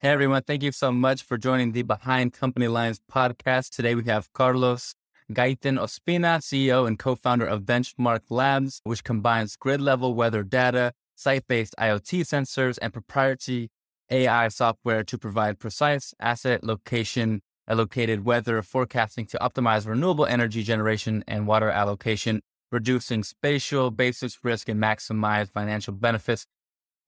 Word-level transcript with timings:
Hey 0.00 0.10
everyone, 0.10 0.42
thank 0.42 0.62
you 0.62 0.72
so 0.72 0.92
much 0.92 1.22
for 1.22 1.38
joining 1.38 1.72
the 1.72 1.80
Behind 1.80 2.30
Company 2.30 2.68
Lines 2.68 3.00
podcast. 3.10 3.70
Today 3.70 3.94
we 3.94 4.04
have 4.04 4.30
Carlos 4.34 4.94
Gaitan 5.32 5.78
Ospina, 5.78 6.36
CEO 6.40 6.86
and 6.86 6.98
co-founder 6.98 7.46
of 7.46 7.62
Benchmark 7.62 8.20
Labs, 8.28 8.82
which 8.84 9.02
combines 9.02 9.56
grid-level 9.56 10.12
weather 10.12 10.42
data, 10.42 10.92
site-based 11.14 11.74
IoT 11.80 12.26
sensors, 12.26 12.78
and 12.82 12.92
proprietary 12.92 13.70
AI 14.10 14.48
software 14.48 15.02
to 15.02 15.16
provide 15.16 15.58
precise 15.58 16.12
asset 16.20 16.62
location 16.62 17.40
allocated 17.66 18.26
weather 18.26 18.60
forecasting 18.60 19.24
to 19.28 19.38
optimize 19.38 19.86
renewable 19.86 20.26
energy 20.26 20.62
generation 20.62 21.24
and 21.26 21.46
water 21.46 21.70
allocation, 21.70 22.42
reducing 22.70 23.24
spatial 23.24 23.90
basis 23.90 24.44
risk 24.44 24.68
and 24.68 24.78
maximize 24.78 25.50
financial 25.50 25.94
benefits. 25.94 26.44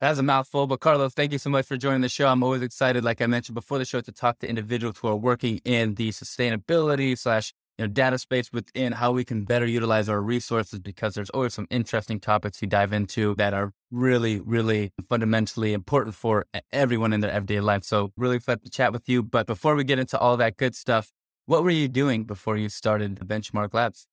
That's 0.00 0.20
a 0.20 0.22
mouthful, 0.22 0.68
but 0.68 0.78
Carlos, 0.78 1.12
thank 1.12 1.32
you 1.32 1.38
so 1.38 1.50
much 1.50 1.66
for 1.66 1.76
joining 1.76 2.02
the 2.02 2.08
show. 2.08 2.28
I'm 2.28 2.44
always 2.44 2.62
excited, 2.62 3.02
like 3.02 3.20
I 3.20 3.26
mentioned 3.26 3.54
before 3.54 3.78
the 3.78 3.84
show, 3.84 4.00
to 4.00 4.12
talk 4.12 4.38
to 4.38 4.48
individuals 4.48 4.98
who 4.98 5.08
are 5.08 5.16
working 5.16 5.60
in 5.64 5.96
the 5.96 6.10
sustainability 6.10 7.18
slash 7.18 7.52
you 7.78 7.84
know, 7.84 7.92
data 7.92 8.16
space 8.16 8.52
within 8.52 8.92
how 8.92 9.10
we 9.10 9.24
can 9.24 9.44
better 9.44 9.66
utilize 9.66 10.08
our 10.08 10.20
resources 10.20 10.78
because 10.78 11.14
there's 11.14 11.30
always 11.30 11.54
some 11.54 11.66
interesting 11.68 12.20
topics 12.20 12.60
we 12.60 12.68
dive 12.68 12.92
into 12.92 13.34
that 13.38 13.52
are 13.54 13.72
really, 13.90 14.38
really 14.38 14.92
fundamentally 15.08 15.72
important 15.72 16.14
for 16.14 16.46
everyone 16.72 17.12
in 17.12 17.20
their 17.20 17.32
everyday 17.32 17.58
life. 17.58 17.82
So 17.82 18.12
really 18.16 18.36
excited 18.36 18.62
to 18.62 18.70
chat 18.70 18.92
with 18.92 19.08
you. 19.08 19.24
But 19.24 19.48
before 19.48 19.74
we 19.74 19.82
get 19.82 19.98
into 19.98 20.16
all 20.16 20.36
that 20.36 20.56
good 20.56 20.76
stuff, 20.76 21.10
what 21.46 21.64
were 21.64 21.70
you 21.70 21.88
doing 21.88 22.22
before 22.22 22.56
you 22.56 22.68
started 22.68 23.16
Benchmark 23.18 23.74
Labs? 23.74 24.06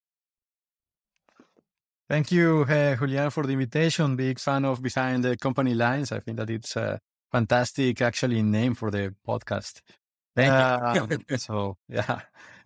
Thank 2.07 2.31
you, 2.31 2.65
uh, 2.69 2.95
Julian, 2.95 3.31
for 3.31 3.43
the 3.45 3.53
invitation. 3.53 4.15
Big 4.15 4.39
fan 4.39 4.63
of 4.65 4.81
Behind 4.81 5.23
the 5.23 5.37
Company 5.37 5.73
Lines. 5.73 6.11
I 6.11 6.19
think 6.19 6.37
that 6.37 6.51
it's 6.51 6.75
a 6.75 6.99
fantastic, 7.31 7.99
actually, 8.01 8.43
name 8.43 8.75
for 8.75 8.91
the 8.91 9.15
podcast. 9.27 9.81
Thank 10.35 10.51
uh, 10.51 11.07
you. 11.09 11.37
so, 11.37 11.77
yeah, 11.89 12.21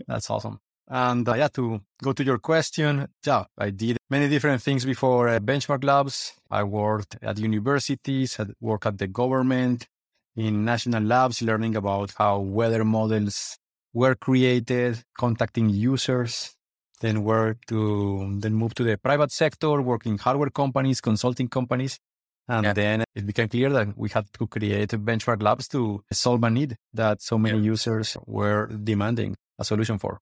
that's 0.07 0.29
awesome. 0.29 0.59
And 0.89 1.29
uh, 1.29 1.35
yeah, 1.35 1.47
to 1.49 1.79
go 2.03 2.13
to 2.13 2.23
your 2.23 2.39
question, 2.39 3.07
yeah, 3.25 3.45
I 3.57 3.69
did 3.69 3.97
many 4.09 4.27
different 4.27 4.61
things 4.61 4.83
before 4.83 5.29
uh, 5.29 5.39
Benchmark 5.39 5.83
Labs. 5.85 6.33
I 6.51 6.63
worked 6.63 7.17
at 7.21 7.37
universities, 7.37 8.39
I 8.39 8.47
worked 8.59 8.87
at 8.87 8.97
the 8.97 9.07
government, 9.07 9.87
in 10.35 10.65
national 10.65 11.03
labs, 11.03 11.41
learning 11.41 11.75
about 11.75 12.13
how 12.17 12.39
weather 12.39 12.83
models 12.83 13.57
were 13.93 14.15
created, 14.15 15.03
contacting 15.17 15.69
users, 15.69 16.55
then 16.99 17.23
work 17.23 17.57
to 17.67 18.37
then 18.39 18.53
move 18.53 18.73
to 18.75 18.83
the 18.83 18.97
private 18.97 19.31
sector, 19.31 19.81
working 19.81 20.17
hardware 20.17 20.49
companies, 20.49 21.01
consulting 21.01 21.47
companies. 21.47 21.99
And 22.47 22.65
yeah. 22.65 22.73
then 22.73 23.03
it 23.13 23.25
became 23.25 23.47
clear 23.47 23.69
that 23.69 23.95
we 23.95 24.09
had 24.09 24.25
to 24.33 24.47
create 24.47 24.89
benchmark 24.89 25.41
labs 25.43 25.67
to 25.69 26.03
solve 26.11 26.43
a 26.43 26.49
need 26.49 26.77
that 26.93 27.21
so 27.21 27.37
many 27.37 27.59
yeah. 27.59 27.63
users 27.63 28.17
were 28.25 28.67
demanding 28.67 29.35
a 29.59 29.63
solution 29.63 29.99
for. 29.99 30.19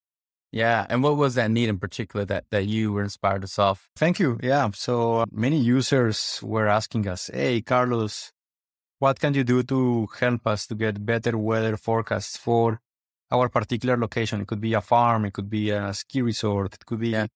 Yeah. 0.52 0.86
And 0.89 1.03
what 1.03 1.17
was 1.17 1.36
that 1.36 1.52
need 1.52 1.70
in 1.70 1.78
particular 1.78 2.25
that, 2.25 2.45
that 2.52 2.66
you 2.66 2.92
were 2.92 3.03
inspired 3.03 3.42
to 3.42 3.48
solve? 3.48 3.88
Thank 3.95 4.20
you. 4.20 4.39
Yeah. 4.42 4.70
So 4.73 5.25
many 5.31 5.58
users 5.58 6.39
were 6.44 6.67
asking 6.67 7.08
us, 7.08 7.30
Hey, 7.33 7.61
Carlos, 7.61 8.31
what 9.00 9.20
can 9.20 9.33
you 9.33 9.44
do 9.44 9.64
to 9.64 10.08
help 10.20 10.48
us 10.48 10.67
to 10.67 10.75
get 10.75 11.05
better 11.05 11.38
weather 11.38 11.78
forecasts 11.78 12.36
for 12.38 12.81
our 13.31 13.50
particular 13.50 13.97
location. 13.97 14.42
It 14.42 14.47
could 14.47 14.61
be 14.61 14.73
a 14.73 14.81
farm, 14.81 15.25
it 15.25 15.33
could 15.33 15.50
be 15.50 15.72
a 15.72 15.94
ski 15.94 16.22
resort, 16.22 16.75
it 16.75 16.86
could 16.86 17.00
be 17.00 17.09
yeah. 17.09 17.28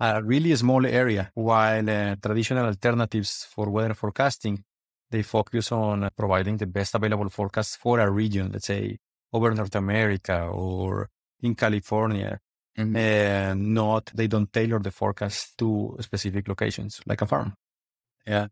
a 0.00 0.22
really 0.22 0.54
small 0.56 0.84
area. 0.86 1.30
While 1.34 1.88
uh, 1.88 2.16
traditional 2.16 2.66
alternatives 2.66 3.46
for 3.50 3.70
weather 3.70 3.94
forecasting, 3.94 4.64
they 5.10 5.22
focus 5.22 5.72
on 5.72 6.08
providing 6.16 6.56
the 6.56 6.66
best 6.66 6.94
available 6.94 7.28
forecast 7.28 7.78
for 7.78 8.00
a 8.00 8.10
region, 8.10 8.50
let's 8.52 8.66
say 8.66 8.98
over 9.32 9.54
North 9.54 9.74
America 9.76 10.46
or 10.46 11.08
in 11.42 11.54
California. 11.54 12.38
Mm-hmm. 12.76 12.96
And 12.96 13.72
not, 13.72 14.10
they 14.14 14.26
don't 14.26 14.52
tailor 14.52 14.80
the 14.80 14.90
forecast 14.90 15.56
to 15.58 15.96
specific 16.00 16.46
locations 16.46 17.00
like 17.06 17.22
a 17.22 17.26
farm. 17.26 17.54
Yeah. 18.26 18.48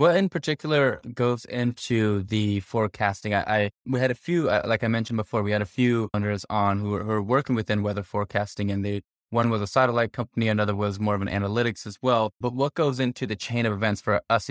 What 0.00 0.16
in 0.16 0.30
particular 0.30 1.02
goes 1.12 1.44
into 1.44 2.22
the 2.22 2.60
forecasting? 2.60 3.34
I, 3.34 3.40
I 3.40 3.70
we 3.84 4.00
had 4.00 4.10
a 4.10 4.14
few, 4.14 4.48
uh, 4.48 4.62
like 4.64 4.82
I 4.82 4.88
mentioned 4.88 5.18
before, 5.18 5.42
we 5.42 5.52
had 5.52 5.60
a 5.60 5.66
few 5.66 6.08
owners 6.14 6.46
on 6.48 6.78
who 6.78 6.88
were, 6.88 7.02
who 7.02 7.08
were 7.08 7.22
working 7.22 7.54
within 7.54 7.82
weather 7.82 8.02
forecasting, 8.02 8.70
and 8.70 8.82
they 8.82 9.02
one 9.28 9.50
was 9.50 9.60
a 9.60 9.66
satellite 9.66 10.14
company, 10.14 10.48
another 10.48 10.74
was 10.74 10.98
more 10.98 11.14
of 11.14 11.20
an 11.20 11.28
analytics 11.28 11.86
as 11.86 11.98
well. 12.00 12.32
But 12.40 12.54
what 12.54 12.72
goes 12.72 12.98
into 12.98 13.26
the 13.26 13.36
chain 13.36 13.66
of 13.66 13.74
events 13.74 14.00
for 14.00 14.22
us 14.30 14.48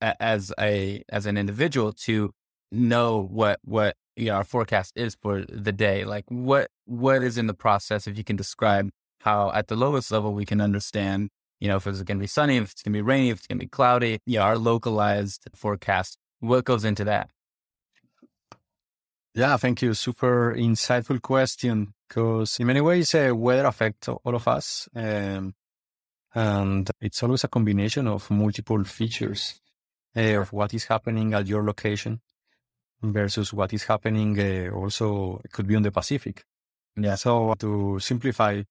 as 0.00 0.52
a 0.60 1.02
as 1.08 1.26
an 1.26 1.36
individual 1.36 1.92
to 2.04 2.30
know 2.70 3.20
what 3.28 3.58
what 3.64 3.96
you 4.14 4.26
know, 4.26 4.34
our 4.36 4.44
forecast 4.44 4.92
is 4.94 5.16
for 5.20 5.44
the 5.48 5.72
day? 5.72 6.04
Like 6.04 6.26
what 6.28 6.68
what 6.84 7.24
is 7.24 7.38
in 7.38 7.48
the 7.48 7.54
process? 7.54 8.06
If 8.06 8.16
you 8.16 8.22
can 8.22 8.36
describe 8.36 8.90
how 9.22 9.50
at 9.50 9.66
the 9.66 9.74
lowest 9.74 10.12
level 10.12 10.32
we 10.32 10.46
can 10.46 10.60
understand 10.60 11.30
you 11.62 11.68
know, 11.68 11.76
if 11.76 11.86
it's 11.86 12.02
going 12.02 12.18
to 12.18 12.22
be 12.22 12.26
sunny, 12.26 12.56
if 12.56 12.72
it's 12.72 12.82
going 12.82 12.92
to 12.92 12.96
be 12.96 13.02
rainy, 13.02 13.30
if 13.30 13.38
it's 13.38 13.46
going 13.46 13.60
to 13.60 13.64
be 13.64 13.68
cloudy, 13.68 14.18
yeah, 14.26 14.42
our 14.42 14.58
localized 14.58 15.46
forecast. 15.54 16.18
What 16.40 16.64
goes 16.64 16.84
into 16.84 17.04
that? 17.04 17.30
Yeah, 19.32 19.56
thank 19.58 19.80
you. 19.80 19.94
Super 19.94 20.56
insightful 20.56 21.22
question 21.22 21.94
because 22.08 22.58
in 22.58 22.66
many 22.66 22.80
ways, 22.80 23.14
uh, 23.14 23.30
weather 23.32 23.66
affects 23.66 24.08
all 24.08 24.34
of 24.34 24.48
us. 24.48 24.88
Um, 24.96 25.54
and 26.34 26.90
it's 27.00 27.22
always 27.22 27.44
a 27.44 27.48
combination 27.48 28.08
of 28.08 28.28
multiple 28.28 28.82
features 28.82 29.60
uh, 30.16 30.40
of 30.40 30.52
what 30.52 30.74
is 30.74 30.86
happening 30.86 31.32
at 31.32 31.46
your 31.46 31.62
location 31.62 32.22
versus 33.00 33.52
what 33.52 33.72
is 33.72 33.84
happening 33.84 34.36
uh, 34.36 34.74
also, 34.74 35.40
it 35.44 35.52
could 35.52 35.68
be 35.68 35.76
on 35.76 35.82
the 35.82 35.92
Pacific. 35.92 36.42
Yeah. 36.96 37.14
So 37.14 37.54
to 37.60 38.00
simplify 38.00 38.62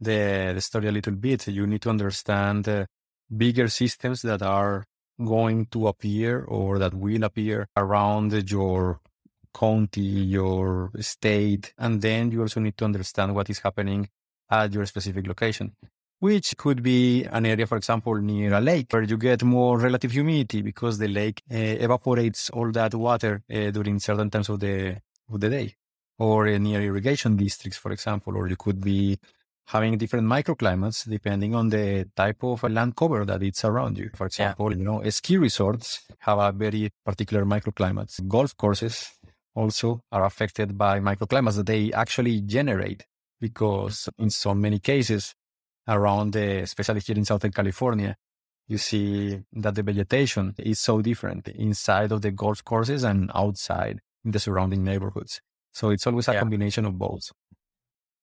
the, 0.00 0.52
the 0.54 0.60
story 0.60 0.88
a 0.88 0.92
little 0.92 1.14
bit, 1.14 1.48
you 1.48 1.66
need 1.66 1.82
to 1.82 1.90
understand 1.90 2.68
uh, 2.68 2.86
bigger 3.34 3.68
systems 3.68 4.22
that 4.22 4.42
are 4.42 4.84
going 5.24 5.66
to 5.66 5.88
appear 5.88 6.44
or 6.44 6.78
that 6.78 6.94
will 6.94 7.24
appear 7.24 7.68
around 7.76 8.50
your 8.50 9.00
county, 9.58 10.00
your 10.00 10.90
state. 11.00 11.72
And 11.78 12.00
then 12.00 12.30
you 12.30 12.42
also 12.42 12.60
need 12.60 12.76
to 12.78 12.84
understand 12.84 13.34
what 13.34 13.50
is 13.50 13.58
happening 13.58 14.08
at 14.50 14.72
your 14.72 14.86
specific 14.86 15.26
location, 15.26 15.74
which 16.20 16.56
could 16.56 16.82
be 16.82 17.24
an 17.24 17.46
area, 17.46 17.66
for 17.66 17.76
example, 17.76 18.14
near 18.16 18.54
a 18.54 18.60
lake 18.60 18.86
where 18.92 19.02
you 19.02 19.16
get 19.16 19.42
more 19.42 19.78
relative 19.78 20.12
humidity 20.12 20.62
because 20.62 20.98
the 20.98 21.08
lake 21.08 21.42
uh, 21.50 21.56
evaporates 21.56 22.50
all 22.50 22.70
that 22.70 22.94
water 22.94 23.42
uh, 23.52 23.70
during 23.70 23.98
certain 23.98 24.30
times 24.30 24.48
of 24.48 24.60
the, 24.60 24.96
of 25.32 25.40
the 25.40 25.50
day 25.50 25.74
or 26.18 26.48
uh, 26.48 26.58
near 26.58 26.82
irrigation 26.82 27.36
districts, 27.36 27.78
for 27.78 27.92
example, 27.92 28.36
or 28.36 28.48
you 28.48 28.56
could 28.56 28.80
be 28.80 29.18
having 29.68 29.98
different 29.98 30.26
microclimates 30.26 31.08
depending 31.08 31.54
on 31.54 31.68
the 31.68 32.08
type 32.16 32.42
of 32.42 32.62
land 32.62 32.96
cover 32.96 33.26
that 33.26 33.42
it's 33.42 33.64
around 33.66 33.98
you. 33.98 34.10
For 34.14 34.26
example, 34.26 34.72
yeah. 34.72 34.78
you 34.78 34.84
know, 34.84 35.10
ski 35.10 35.36
resorts 35.36 36.00
have 36.20 36.38
a 36.38 36.52
very 36.52 36.90
particular 37.04 37.44
microclimates. 37.44 38.26
Golf 38.26 38.56
courses 38.56 39.10
also 39.54 40.00
are 40.10 40.24
affected 40.24 40.78
by 40.78 41.00
microclimates 41.00 41.56
that 41.56 41.66
they 41.66 41.92
actually 41.92 42.40
generate 42.40 43.04
because 43.40 44.08
in 44.18 44.30
so 44.30 44.54
many 44.54 44.78
cases 44.78 45.34
around 45.86 46.32
the, 46.32 46.60
especially 46.60 47.00
here 47.00 47.16
in 47.16 47.26
Southern 47.26 47.52
California, 47.52 48.16
you 48.68 48.78
see 48.78 49.38
that 49.52 49.74
the 49.74 49.82
vegetation 49.82 50.54
is 50.58 50.80
so 50.80 51.02
different 51.02 51.46
inside 51.48 52.10
of 52.10 52.22
the 52.22 52.30
golf 52.30 52.64
courses 52.64 53.04
and 53.04 53.30
outside 53.34 54.00
in 54.24 54.30
the 54.30 54.38
surrounding 54.38 54.82
neighborhoods. 54.82 55.42
So 55.72 55.90
it's 55.90 56.06
always 56.06 56.28
a 56.28 56.32
yeah. 56.32 56.40
combination 56.40 56.86
of 56.86 56.96
both. 56.96 57.32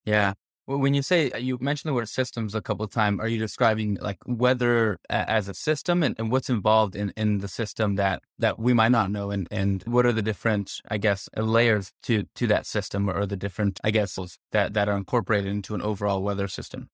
Yeah. 0.06 0.34
When 0.68 0.96
you 0.96 1.04
say 1.04 1.30
uh, 1.30 1.38
you 1.38 1.60
mentioned 1.62 1.90
the 1.90 1.94
word 1.94 2.10
systems 2.10 2.56
a 2.56 2.62
couple 2.62 2.84
of 2.84 2.92
times, 2.92 3.20
are 3.20 3.28
you 3.28 3.38
describing 3.38 4.00
like 4.02 4.18
weather 4.26 4.98
as 5.10 5.48
a 5.48 5.54
system 5.54 6.02
and, 6.02 6.16
and 6.18 6.32
what's 6.32 6.50
involved 6.50 6.96
in, 6.96 7.14
in 7.16 7.38
the 7.38 7.48
system 7.48 7.96
that, 7.96 8.24
that 8.40 8.58
we 8.58 8.74
might 8.74 8.92
not 8.92 9.12
know? 9.12 9.30
And, 9.30 9.48
and 9.52 9.84
what 9.84 10.08
are 10.08 10.12
the 10.12 10.24
different, 10.24 10.82
I 10.90 10.98
guess, 10.98 11.30
layers 11.38 11.92
to, 12.04 12.26
to 12.36 12.48
that 12.48 12.66
system 12.66 13.10
or 13.10 13.28
the 13.28 13.38
different, 13.38 13.80
I 13.84 13.92
guess, 13.92 14.18
that, 14.52 14.74
that 14.74 14.90
are 14.90 14.98
incorporated 14.98 15.52
into 15.52 15.76
an 15.76 15.84
overall 15.84 16.24
weather 16.24 16.48
system? 16.48 16.90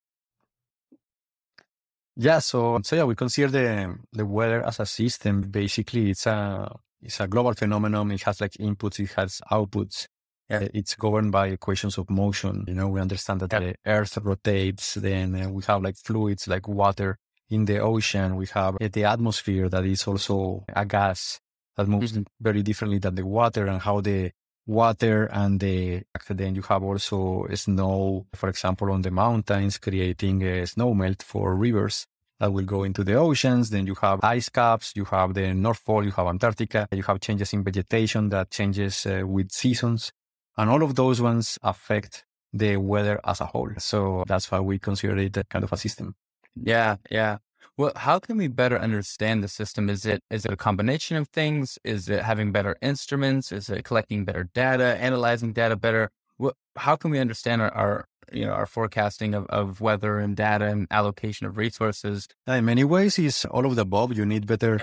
Yeah. 2.17 2.39
So, 2.39 2.81
so 2.83 2.97
yeah, 2.97 3.03
we 3.05 3.15
consider 3.15 3.47
the, 3.47 3.95
the 4.11 4.25
weather 4.25 4.65
as 4.65 4.81
a 4.81 4.85
system. 4.85 5.43
Basically, 5.43 6.09
it's 6.09 6.25
a, 6.25 6.75
it's 7.01 7.21
a 7.21 7.27
global 7.27 7.53
phenomenon. 7.53 8.11
It 8.11 8.23
has 8.23 8.41
like 8.41 8.51
inputs, 8.53 8.99
it 8.99 9.13
has 9.13 9.41
outputs. 9.49 10.07
Yeah. 10.51 10.67
It's 10.73 10.95
governed 10.95 11.31
by 11.31 11.47
equations 11.47 11.97
of 11.97 12.09
motion. 12.09 12.65
You 12.67 12.73
know, 12.73 12.87
we 12.89 12.99
understand 12.99 13.39
that 13.41 13.53
yeah. 13.53 13.59
the 13.59 13.75
earth 13.85 14.17
rotates. 14.17 14.95
Then 14.95 15.35
uh, 15.35 15.49
we 15.49 15.63
have 15.63 15.81
like 15.81 15.95
fluids 15.97 16.47
like 16.47 16.67
water 16.67 17.17
in 17.49 17.65
the 17.65 17.79
ocean. 17.79 18.35
We 18.35 18.47
have 18.47 18.75
uh, 18.75 18.89
the 18.91 19.05
atmosphere 19.05 19.69
that 19.69 19.85
is 19.85 20.07
also 20.07 20.65
a 20.67 20.85
gas 20.85 21.39
that 21.77 21.87
moves 21.87 22.13
mm-hmm. 22.13 22.23
very 22.39 22.63
differently 22.63 22.99
than 22.99 23.15
the 23.15 23.25
water 23.25 23.67
and 23.67 23.81
how 23.81 24.01
the 24.01 24.31
water 24.67 25.25
and 25.25 25.59
the 25.59 26.03
then 26.29 26.55
you 26.55 26.61
have 26.63 26.83
also 26.83 27.47
snow, 27.53 28.25
for 28.33 28.49
example, 28.49 28.91
on 28.91 29.01
the 29.01 29.11
mountains, 29.11 29.77
creating 29.77 30.43
a 30.43 30.67
snow 30.67 30.93
melt 30.93 31.23
for 31.23 31.55
rivers 31.55 32.05
that 32.39 32.51
will 32.51 32.65
go 32.65 32.83
into 32.83 33.03
the 33.03 33.15
oceans. 33.15 33.69
Then 33.69 33.85
you 33.85 33.95
have 34.01 34.19
ice 34.23 34.49
caps, 34.49 34.93
you 34.95 35.05
have 35.05 35.33
the 35.33 35.53
North 35.53 35.83
Pole, 35.85 36.05
you 36.05 36.11
have 36.11 36.27
Antarctica, 36.27 36.87
you 36.91 37.03
have 37.03 37.19
changes 37.19 37.53
in 37.53 37.63
vegetation 37.63 38.29
that 38.29 38.51
changes 38.51 39.05
uh, 39.05 39.21
with 39.25 39.51
seasons. 39.51 40.11
And 40.57 40.69
all 40.69 40.83
of 40.83 40.95
those 40.95 41.21
ones 41.21 41.57
affect 41.63 42.25
the 42.53 42.77
weather 42.77 43.19
as 43.25 43.41
a 43.41 43.45
whole. 43.45 43.69
So 43.77 44.23
that's 44.27 44.51
why 44.51 44.59
we 44.59 44.79
consider 44.79 45.17
it 45.17 45.37
a 45.37 45.43
kind 45.45 45.63
of 45.63 45.71
a 45.71 45.77
system. 45.77 46.15
Yeah, 46.55 46.97
yeah. 47.09 47.37
Well, 47.77 47.93
how 47.95 48.19
can 48.19 48.37
we 48.37 48.47
better 48.47 48.77
understand 48.77 49.43
the 49.43 49.47
system? 49.47 49.89
Is 49.89 50.05
it 50.05 50.21
is 50.29 50.45
it 50.45 50.51
a 50.51 50.57
combination 50.57 51.17
of 51.17 51.29
things? 51.29 51.79
Is 51.83 52.09
it 52.09 52.21
having 52.23 52.51
better 52.51 52.75
instruments? 52.81 53.51
Is 53.51 53.69
it 53.69 53.85
collecting 53.85 54.25
better 54.25 54.49
data, 54.53 54.97
analyzing 54.99 55.53
data 55.53 55.75
better? 55.77 56.11
What, 56.37 56.55
how 56.75 56.95
can 56.95 57.11
we 57.11 57.19
understand 57.19 57.61
our, 57.61 57.73
our 57.73 58.05
you 58.31 58.45
know 58.45 58.51
our 58.51 58.65
forecasting 58.65 59.33
of, 59.33 59.45
of 59.47 59.79
weather 59.79 60.19
and 60.19 60.35
data 60.35 60.65
and 60.65 60.85
allocation 60.91 61.47
of 61.47 61.57
resources? 61.57 62.27
In 62.45 62.65
many 62.65 62.83
ways, 62.83 63.17
it's 63.17 63.45
all 63.45 63.65
of 63.65 63.75
the 63.77 63.83
above. 63.83 64.17
You 64.17 64.25
need 64.25 64.45
better 64.47 64.81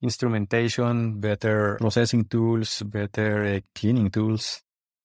instrumentation, 0.00 1.20
better 1.20 1.76
processing 1.80 2.24
tools, 2.24 2.82
better 2.82 3.44
uh, 3.44 3.60
cleaning 3.74 4.10
tools 4.10 4.62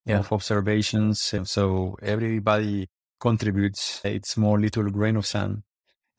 yeah. 0.08 0.18
of 0.18 0.32
observations. 0.32 1.34
So 1.44 1.96
everybody 2.02 2.88
contributes 3.20 4.00
its 4.04 4.30
small 4.30 4.58
little 4.58 4.90
grain 4.90 5.16
of 5.16 5.26
sand 5.26 5.62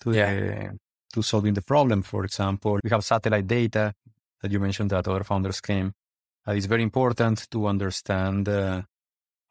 to 0.01 0.12
yeah. 0.12 0.33
the, 0.33 0.77
to 1.13 1.21
solving 1.21 1.53
the 1.53 1.62
problem. 1.62 2.03
For 2.03 2.24
example, 2.25 2.80
we 2.83 2.89
have 2.89 3.03
satellite 3.03 3.47
data 3.47 3.94
that 4.41 4.51
you 4.51 4.59
mentioned 4.59 4.91
that 4.91 5.07
other 5.07 5.24
founders 5.24 5.62
came. 5.62 5.94
Uh, 6.47 6.53
it's 6.53 6.65
very 6.65 6.83
important 6.83 7.50
to 7.51 7.68
understand, 7.68 8.47
uh, 8.47 8.81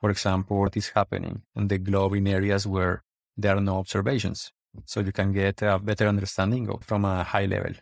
for 0.01 0.11
example, 0.11 0.61
what 0.61 0.77
is 0.77 0.89
happening 0.91 1.43
in 1.57 1.69
the 1.69 1.79
globe 1.79 2.15
in 2.15 2.27
areas 2.27 2.67
where 2.67 3.03
there 3.37 3.57
are 3.57 3.61
no 3.61 3.79
observations. 3.79 4.53
So 4.85 5.01
you 5.01 5.13
can 5.13 5.33
get 5.33 5.63
a 5.63 5.79
better 5.79 6.07
understanding 6.07 6.69
of, 6.69 6.85
from 6.85 7.05
a 7.05 7.25
high 7.25 7.47
level. 7.47 7.73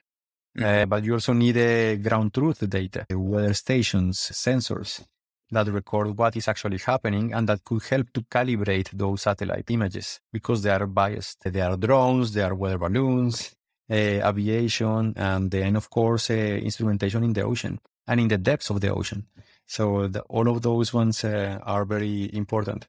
Mm-hmm. 0.57 0.65
Uh, 0.65 0.87
but 0.87 1.05
you 1.05 1.13
also 1.13 1.33
need 1.33 1.57
a 1.57 1.97
ground 1.97 2.33
truth 2.33 2.69
data, 2.69 3.07
weather 3.11 3.55
stations, 3.55 4.19
sensors 4.19 5.05
that 5.51 5.69
record 5.69 6.17
what 6.19 6.37
is 6.37 6.49
actually 6.49 6.79
happening 6.79 7.33
and 7.33 7.49
that 7.49 7.65
could 7.65 7.83
help 7.85 8.13
to 8.13 8.23
calibrate 8.23 8.91
those 8.91 9.23
satellite 9.23 9.71
images 9.71 10.21
because 10.33 10.63
they 10.63 10.71
are 10.71 10.87
biased. 10.87 11.43
They 11.45 11.61
are 11.61 11.77
drones, 11.77 12.33
they 12.33 12.43
are 12.43 12.55
weather 12.55 12.79
balloons, 12.79 13.55
uh, 13.91 13.95
aviation, 13.95 15.15
and 15.17 15.51
then, 15.51 15.77
of 15.77 15.89
course, 15.91 16.31
uh, 16.31 16.35
instrumentation 16.35 17.23
in 17.23 17.33
the 17.33 17.43
ocean 17.43 17.79
and 18.07 18.21
in 18.21 18.29
the 18.29 18.39
depths 18.39 18.71
of 18.71 18.81
the 18.81 18.93
ocean. 18.93 19.27
So 19.67 20.09
the, 20.09 20.23
all 20.23 20.49
of 20.49 20.63
those 20.63 20.93
ones 20.93 21.25
uh, 21.25 21.59
are 21.63 21.85
very 21.85 22.31
important. 22.35 22.89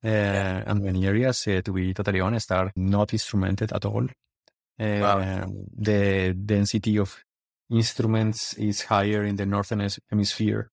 and 0.00 0.80
many 0.80 1.06
areas, 1.06 1.42
to 1.42 1.72
be 1.72 1.92
totally 1.92 2.20
honest, 2.20 2.52
are 2.52 2.70
not 2.76 3.12
instrumented 3.12 3.72
at 3.72 3.84
all. 3.84 4.06
Wow. 4.78 5.44
The 5.76 6.34
density 6.34 6.98
of 6.98 7.24
instruments 7.68 8.54
is 8.54 8.82
higher 8.82 9.24
in 9.24 9.34
the 9.36 9.44
northern 9.44 9.88
hemisphere 10.08 10.70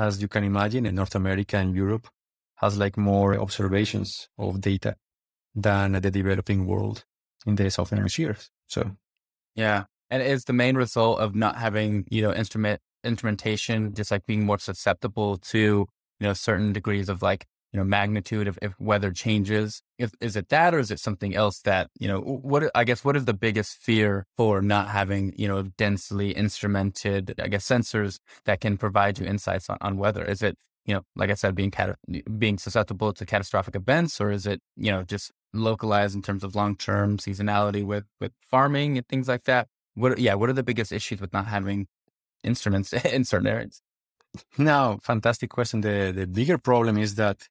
as 0.00 0.22
you 0.22 0.28
can 0.28 0.44
imagine, 0.44 0.86
in 0.86 0.94
North 0.94 1.14
America 1.14 1.56
and 1.56 1.74
Europe 1.74 2.08
has 2.56 2.78
like 2.78 2.96
more 2.96 3.38
observations 3.38 4.28
of 4.38 4.60
data 4.60 4.96
than 5.54 5.92
the 5.92 6.10
developing 6.10 6.66
world 6.66 7.04
in 7.46 7.56
the 7.56 7.70
southern 7.70 7.98
hemisphere. 7.98 8.36
So, 8.66 8.92
yeah, 9.54 9.84
and 10.10 10.22
it's 10.22 10.44
the 10.44 10.52
main 10.52 10.76
result 10.76 11.20
of 11.20 11.34
not 11.34 11.56
having 11.56 12.06
you 12.10 12.22
know 12.22 12.32
instrument 12.32 12.80
instrumentation, 13.04 13.94
just 13.94 14.10
like 14.10 14.26
being 14.26 14.44
more 14.44 14.58
susceptible 14.58 15.38
to 15.38 15.58
you 15.58 16.26
know 16.26 16.32
certain 16.32 16.72
degrees 16.72 17.08
of 17.08 17.22
like 17.22 17.46
you 17.72 17.78
know 17.78 17.84
magnitude 17.84 18.48
of 18.48 18.58
if 18.62 18.74
weather 18.78 19.12
changes. 19.12 19.82
If, 19.98 20.12
is 20.20 20.34
it 20.36 20.48
that 20.48 20.74
or 20.74 20.78
is 20.78 20.90
it 20.90 20.98
something 20.98 21.34
else 21.34 21.60
that 21.60 21.90
you 21.98 22.08
know 22.08 22.20
what 22.20 22.70
i 22.74 22.84
guess 22.84 23.04
what 23.04 23.16
is 23.16 23.26
the 23.26 23.34
biggest 23.34 23.76
fear 23.76 24.26
for 24.36 24.62
not 24.62 24.88
having 24.88 25.34
you 25.36 25.46
know 25.46 25.62
densely 25.76 26.32
instrumented 26.34 27.34
i 27.38 27.48
guess 27.48 27.66
sensors 27.66 28.18
that 28.46 28.60
can 28.60 28.78
provide 28.78 29.18
you 29.18 29.26
insights 29.26 29.68
on, 29.68 29.76
on 29.80 29.96
weather? 29.98 30.24
Is 30.24 30.42
it 30.42 30.56
you 30.86 30.94
know 30.94 31.02
like 31.14 31.30
i 31.30 31.34
said 31.34 31.54
being 31.54 31.70
cat- 31.70 31.98
being 32.38 32.56
susceptible 32.58 33.12
to 33.12 33.26
catastrophic 33.26 33.76
events 33.76 34.20
or 34.20 34.30
is 34.30 34.46
it 34.46 34.60
you 34.76 34.90
know 34.90 35.02
just 35.02 35.30
localized 35.52 36.14
in 36.14 36.22
terms 36.22 36.44
of 36.44 36.54
long-term 36.54 37.18
seasonality 37.18 37.84
with 37.84 38.04
with 38.20 38.32
farming 38.50 38.96
and 38.96 39.06
things 39.08 39.28
like 39.28 39.44
that? 39.44 39.68
What 39.94 40.18
yeah 40.18 40.34
what 40.34 40.48
are 40.48 40.54
the 40.54 40.62
biggest 40.62 40.92
issues 40.92 41.20
with 41.20 41.32
not 41.32 41.46
having 41.46 41.86
instruments 42.44 42.92
in 43.04 43.24
certain 43.24 43.46
areas? 43.46 43.82
Now 44.58 44.98
fantastic 45.02 45.50
question. 45.50 45.80
The 45.80 46.12
the 46.14 46.26
bigger 46.26 46.58
problem 46.58 46.98
is 46.98 47.16
that 47.16 47.48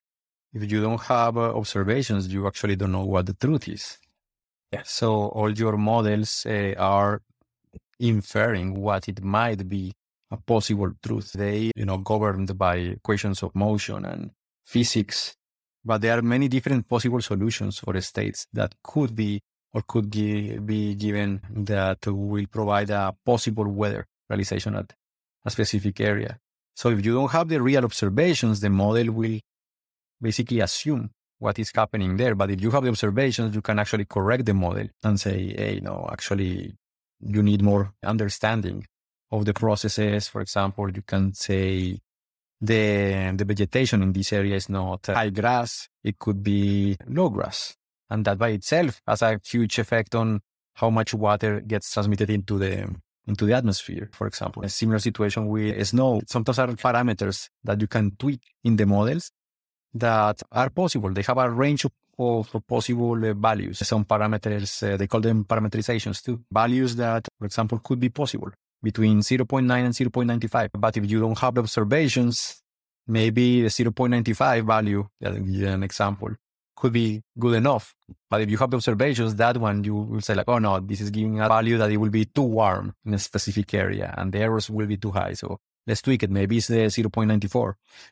if 0.52 0.70
you 0.70 0.80
don't 0.80 1.00
have 1.02 1.36
uh, 1.36 1.54
observations, 1.54 2.32
you 2.32 2.46
actually 2.46 2.76
don't 2.76 2.92
know 2.92 3.04
what 3.04 3.26
the 3.26 3.34
truth 3.34 3.68
is. 3.68 3.98
Yeah. 4.72 4.82
So 4.84 5.28
all 5.28 5.50
your 5.50 5.76
models 5.76 6.46
uh, 6.46 6.74
are 6.78 7.22
inferring 7.98 8.74
what 8.80 9.08
it 9.08 9.22
might 9.22 9.68
be 9.68 9.92
a 10.30 10.36
possible 10.36 10.92
truth. 11.02 11.32
They, 11.32 11.70
you 11.74 11.84
know, 11.84 11.98
governed 11.98 12.56
by 12.56 12.76
equations 12.76 13.42
of 13.42 13.54
motion 13.54 14.04
and 14.04 14.30
physics, 14.64 15.34
but 15.84 16.00
there 16.00 16.18
are 16.18 16.22
many 16.22 16.48
different 16.48 16.88
possible 16.88 17.20
solutions 17.20 17.78
for 17.78 18.00
states 18.00 18.46
that 18.52 18.74
could 18.82 19.14
be 19.14 19.40
or 19.72 19.82
could 19.86 20.10
be 20.10 20.94
given 20.94 21.40
that 21.50 22.04
will 22.06 22.46
provide 22.46 22.90
a 22.90 23.14
possible 23.24 23.68
weather 23.68 24.06
realization 24.28 24.74
at 24.74 24.92
a 25.44 25.50
specific 25.50 26.00
area. 26.00 26.38
So 26.74 26.90
if 26.90 27.04
you 27.04 27.14
don't 27.14 27.30
have 27.30 27.48
the 27.48 27.60
real 27.60 27.84
observations, 27.84 28.60
the 28.60 28.70
model 28.70 29.12
will 29.12 29.38
basically 30.20 30.60
assume 30.60 31.10
what 31.38 31.58
is 31.58 31.72
happening 31.74 32.16
there. 32.16 32.34
But 32.34 32.50
if 32.50 32.60
you 32.60 32.70
have 32.70 32.84
the 32.84 32.90
observations, 32.90 33.54
you 33.54 33.62
can 33.62 33.78
actually 33.78 34.04
correct 34.04 34.46
the 34.46 34.54
model 34.54 34.88
and 35.02 35.18
say, 35.18 35.54
hey, 35.56 35.80
no, 35.82 36.08
actually, 36.12 36.74
you 37.20 37.42
need 37.42 37.62
more 37.62 37.92
understanding 38.04 38.86
of 39.32 39.44
the 39.44 39.54
processes. 39.54 40.28
For 40.28 40.40
example, 40.40 40.90
you 40.90 41.02
can 41.02 41.32
say 41.34 41.98
the, 42.60 43.32
the 43.36 43.44
vegetation 43.44 44.02
in 44.02 44.12
this 44.12 44.32
area 44.32 44.56
is 44.56 44.68
not 44.68 45.06
high 45.06 45.30
grass. 45.30 45.88
It 46.04 46.18
could 46.18 46.42
be 46.42 46.96
low 47.06 47.30
grass. 47.30 47.74
And 48.10 48.24
that 48.24 48.38
by 48.38 48.50
itself 48.50 49.00
has 49.06 49.22
a 49.22 49.40
huge 49.44 49.78
effect 49.78 50.14
on 50.14 50.40
how 50.74 50.90
much 50.90 51.14
water 51.14 51.60
gets 51.60 51.92
transmitted 51.92 52.30
into 52.30 52.58
the 52.58 52.94
into 53.26 53.44
the 53.44 53.52
atmosphere, 53.52 54.08
for 54.12 54.26
example. 54.26 54.64
A 54.64 54.68
similar 54.68 54.98
situation 54.98 55.46
with 55.46 55.86
snow. 55.86 56.20
Sometimes 56.26 56.58
are 56.58 56.68
parameters 56.68 57.48
that 57.62 57.80
you 57.80 57.86
can 57.86 58.16
tweak 58.16 58.40
in 58.64 58.76
the 58.76 58.86
models 58.86 59.30
that 59.94 60.42
are 60.52 60.70
possible. 60.70 61.12
They 61.12 61.22
have 61.22 61.38
a 61.38 61.50
range 61.50 61.84
of, 61.84 61.92
of 62.18 62.66
possible 62.66 63.24
uh, 63.24 63.34
values. 63.34 63.86
Some 63.86 64.04
parameters, 64.04 64.82
uh, 64.82 64.96
they 64.96 65.06
call 65.06 65.20
them 65.20 65.44
parameterizations 65.44 66.22
too. 66.22 66.40
Values 66.52 66.96
that, 66.96 67.28
for 67.38 67.46
example, 67.46 67.80
could 67.82 68.00
be 68.00 68.08
possible 68.08 68.50
between 68.82 69.20
0.9 69.20 69.60
and 69.60 69.94
0.95. 69.94 70.70
But 70.72 70.96
if 70.96 71.10
you 71.10 71.20
don't 71.20 71.38
have 71.38 71.54
the 71.54 71.60
observations, 71.60 72.62
maybe 73.06 73.62
the 73.62 73.68
0.95 73.68 74.66
value, 74.66 75.06
an 75.20 75.82
example, 75.82 76.30
could 76.76 76.92
be 76.92 77.22
good 77.38 77.54
enough. 77.54 77.94
But 78.30 78.40
if 78.40 78.50
you 78.50 78.56
have 78.56 78.70
the 78.70 78.78
observations, 78.78 79.34
that 79.36 79.58
one 79.58 79.84
you 79.84 79.94
will 79.94 80.20
say 80.22 80.34
like, 80.34 80.48
oh 80.48 80.58
no, 80.58 80.80
this 80.80 81.00
is 81.00 81.10
giving 81.10 81.40
a 81.40 81.48
value 81.48 81.76
that 81.76 81.90
it 81.90 81.98
will 81.98 82.10
be 82.10 82.24
too 82.24 82.42
warm 82.42 82.94
in 83.04 83.14
a 83.14 83.18
specific 83.18 83.74
area 83.74 84.14
and 84.16 84.32
the 84.32 84.38
errors 84.38 84.70
will 84.70 84.86
be 84.86 84.96
too 84.96 85.10
high. 85.10 85.34
So 85.34 85.58
let's 85.86 86.02
tweak 86.02 86.22
it. 86.22 86.30
Maybe 86.30 86.58
it's 86.58 86.68
the 86.68 86.76
0.94, 86.76 87.54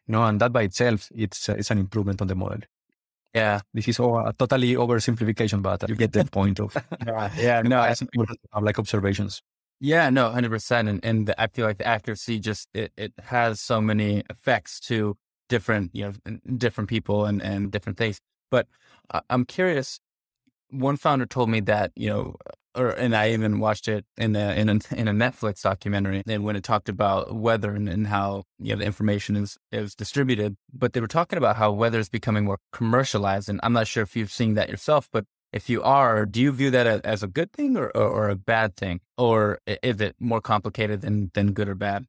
you 0.06 0.12
know, 0.12 0.24
and 0.24 0.40
that 0.40 0.52
by 0.52 0.62
itself, 0.62 1.08
it's, 1.14 1.48
uh, 1.48 1.54
it's 1.54 1.70
an 1.70 1.78
improvement 1.78 2.20
on 2.20 2.28
the 2.28 2.34
model. 2.34 2.60
Yeah. 3.34 3.60
This 3.74 3.88
is 3.88 4.00
all, 4.00 4.18
a 4.26 4.32
totally 4.32 4.74
oversimplification, 4.74 5.62
but 5.62 5.88
you 5.88 5.94
get 5.94 6.12
the 6.12 6.24
point 6.32 6.60
of, 6.60 6.76
yeah, 7.36 7.62
no, 7.62 7.80
I, 7.80 7.94
like 8.60 8.78
observations. 8.78 9.42
Yeah, 9.80 10.10
no, 10.10 10.30
hundred 10.30 10.50
percent. 10.50 10.88
And, 10.88 11.04
and 11.04 11.28
the, 11.28 11.40
I 11.40 11.46
feel 11.46 11.66
like 11.66 11.78
the 11.78 11.86
accuracy 11.86 12.40
just, 12.40 12.68
it, 12.74 12.92
it 12.96 13.12
has 13.22 13.60
so 13.60 13.80
many 13.80 14.24
effects 14.28 14.80
to 14.80 15.16
different, 15.48 15.94
you 15.94 16.12
know, 16.26 16.38
different 16.56 16.90
people 16.90 17.26
and, 17.26 17.40
and 17.40 17.70
different 17.70 17.96
things. 17.96 18.20
But 18.50 18.66
I'm 19.30 19.44
curious, 19.44 20.00
one 20.70 20.96
founder 20.96 21.26
told 21.26 21.50
me 21.50 21.60
that, 21.60 21.92
you 21.94 22.08
know, 22.08 22.36
or 22.78 22.90
and 22.90 23.14
I 23.14 23.30
even 23.30 23.60
watched 23.60 23.88
it 23.88 24.04
in 24.16 24.36
a 24.36 24.54
in 24.54 24.68
a, 24.68 24.78
in 24.94 25.08
a 25.08 25.12
Netflix 25.12 25.62
documentary. 25.62 26.22
And 26.26 26.44
when 26.44 26.56
it 26.56 26.64
talked 26.64 26.88
about 26.88 27.34
weather 27.34 27.74
and, 27.74 27.88
and 27.88 28.06
how 28.06 28.44
you 28.58 28.74
know 28.74 28.78
the 28.78 28.86
information 28.86 29.36
is 29.36 29.58
is 29.72 29.94
distributed, 29.94 30.56
but 30.72 30.92
they 30.92 31.00
were 31.00 31.06
talking 31.06 31.36
about 31.38 31.56
how 31.56 31.72
weather 31.72 31.98
is 31.98 32.08
becoming 32.08 32.44
more 32.44 32.58
commercialized. 32.72 33.48
And 33.48 33.60
I'm 33.62 33.72
not 33.72 33.86
sure 33.86 34.02
if 34.02 34.16
you've 34.16 34.32
seen 34.32 34.54
that 34.54 34.68
yourself, 34.68 35.08
but 35.12 35.24
if 35.52 35.68
you 35.70 35.82
are, 35.82 36.26
do 36.26 36.40
you 36.40 36.52
view 36.52 36.70
that 36.70 36.86
as 37.04 37.22
a 37.22 37.26
good 37.26 37.52
thing 37.52 37.76
or, 37.76 37.88
or, 37.96 38.08
or 38.08 38.28
a 38.28 38.36
bad 38.36 38.76
thing, 38.76 39.00
or 39.16 39.58
is 39.66 40.00
it 40.00 40.14
more 40.20 40.40
complicated 40.40 41.00
than 41.00 41.30
than 41.34 41.52
good 41.52 41.68
or 41.68 41.74
bad? 41.74 42.06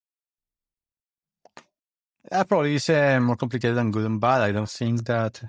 Yeah, 2.31 2.43
probably 2.43 2.75
it's 2.75 2.89
uh, 2.89 3.19
more 3.21 3.37
complicated 3.37 3.77
than 3.77 3.91
good 3.91 4.05
and 4.05 4.19
bad. 4.19 4.41
I 4.41 4.51
don't 4.51 4.69
think 4.69 5.05
that 5.05 5.41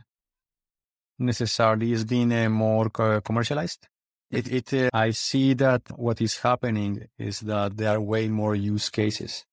necessarily 1.18 1.92
is 1.92 2.04
being 2.04 2.32
uh, 2.32 2.48
more 2.48 2.88
co- 2.88 3.20
commercialized. 3.20 3.86
It, 4.30 4.52
it 4.52 4.72
uh, 4.72 4.90
I 4.92 5.10
see 5.10 5.54
that 5.54 5.82
what 5.96 6.20
is 6.20 6.38
happening 6.38 7.06
is 7.18 7.40
that 7.40 7.76
there 7.76 7.96
are 7.96 8.00
way 8.00 8.28
more 8.28 8.54
use 8.54 8.88
cases 8.88 9.44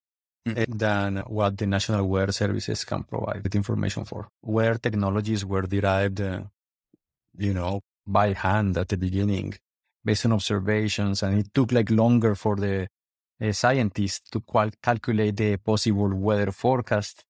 mm-hmm. 0.47 0.77
than 0.77 1.17
what 1.27 1.57
the 1.57 1.65
National 1.65 2.07
Weather 2.07 2.31
Services 2.31 2.85
can 2.85 3.03
provide 3.03 3.43
the 3.43 3.57
information 3.57 4.05
for. 4.05 4.29
Where 4.41 4.75
technologies 4.75 5.43
were 5.43 5.63
derived, 5.63 6.21
uh, 6.21 6.41
you 7.37 7.53
know, 7.53 7.81
by 8.05 8.33
hand 8.33 8.77
at 8.77 8.89
the 8.89 8.97
beginning 8.97 9.55
based 10.05 10.25
on 10.25 10.33
observations, 10.33 11.23
and 11.23 11.39
it 11.39 11.53
took 11.53 11.71
like 11.71 11.89
longer 11.89 12.35
for 12.35 12.55
the 12.55 12.87
uh, 13.41 13.51
scientists 13.51 14.29
to 14.29 14.39
qual- 14.41 14.71
calculate 14.81 15.35
the 15.35 15.57
possible 15.57 16.13
weather 16.13 16.51
forecast 16.51 17.25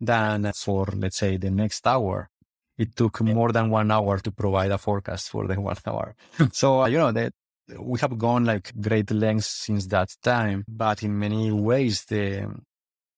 than 0.00 0.50
for, 0.54 0.86
let's 0.96 1.18
say, 1.18 1.36
the 1.36 1.50
next 1.50 1.86
hour. 1.86 2.30
It 2.78 2.96
took 2.96 3.20
more 3.20 3.52
than 3.52 3.70
one 3.70 3.90
hour 3.90 4.18
to 4.18 4.30
provide 4.32 4.70
a 4.70 4.78
forecast 4.78 5.30
for 5.30 5.46
the 5.46 5.60
one 5.60 5.76
hour. 5.86 6.14
so, 6.52 6.82
uh, 6.82 6.86
you 6.86 6.98
know, 6.98 7.12
that 7.12 7.32
we 7.78 7.98
have 8.00 8.18
gone 8.18 8.44
like 8.44 8.72
great 8.80 9.10
lengths 9.10 9.46
since 9.46 9.86
that 9.86 10.10
time, 10.22 10.64
but 10.68 11.02
in 11.02 11.18
many 11.18 11.50
ways, 11.52 12.04
the 12.06 12.48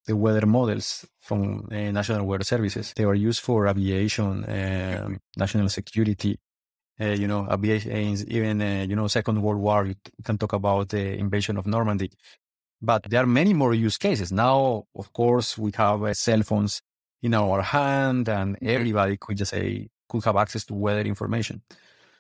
the 0.07 0.15
weather 0.15 0.47
models 0.47 1.07
from 1.21 1.67
uh, 1.73 1.91
national 1.91 2.27
weather 2.27 2.45
services 2.45 2.93
they 2.95 3.07
were 3.07 3.15
used 3.15 3.41
for 3.41 3.67
aviation, 3.67 4.45
um, 4.49 5.19
national 5.37 5.69
security, 5.71 6.39
uh, 7.01 7.07
you 7.07 7.27
know, 7.27 7.49
aviation, 7.51 7.91
even, 8.29 8.61
uh, 8.61 8.85
you 8.89 8.95
know, 8.95 9.09
Second 9.09 9.41
World 9.43 9.61
War, 9.61 9.87
you 9.87 9.95
can 10.23 10.39
talk 10.39 10.53
about 10.53 10.91
the 10.91 11.15
invasion 11.19 11.57
of 11.57 11.67
Normandy. 11.67 12.11
But 12.83 13.05
there 13.05 13.23
are 13.23 13.27
many 13.27 13.55
more 13.55 13.73
use 13.73 13.97
cases. 13.97 14.31
Now, 14.31 14.85
of 14.95 15.13
course, 15.13 15.57
we 15.57 15.73
have 15.77 16.03
uh, 16.03 16.13
cell 16.13 16.43
phones 16.43 16.83
in 17.25 17.33
our 17.33 17.63
hand 17.63 18.29
and 18.29 18.55
mm-hmm. 18.55 18.69
everybody 18.69 19.17
could 19.17 19.39
just 19.39 19.51
say, 19.51 19.89
could 20.09 20.25
have 20.25 20.37
access 20.37 20.65
to 20.67 20.75
weather 20.75 21.01
information. 21.01 21.63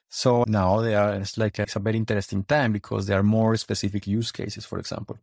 So 0.08 0.44
now 0.49 0.80
they 0.80 0.94
are, 0.94 1.14
it's 1.16 1.37
like, 1.37 1.58
it's 1.58 1.76
a 1.76 1.78
very 1.78 1.99
interesting 1.99 2.42
time 2.44 2.73
because 2.73 3.06
there 3.06 3.18
are 3.18 3.23
more 3.38 3.54
specific 3.56 4.06
use 4.06 4.32
cases, 4.32 4.64
for 4.64 4.78
example. 4.78 5.18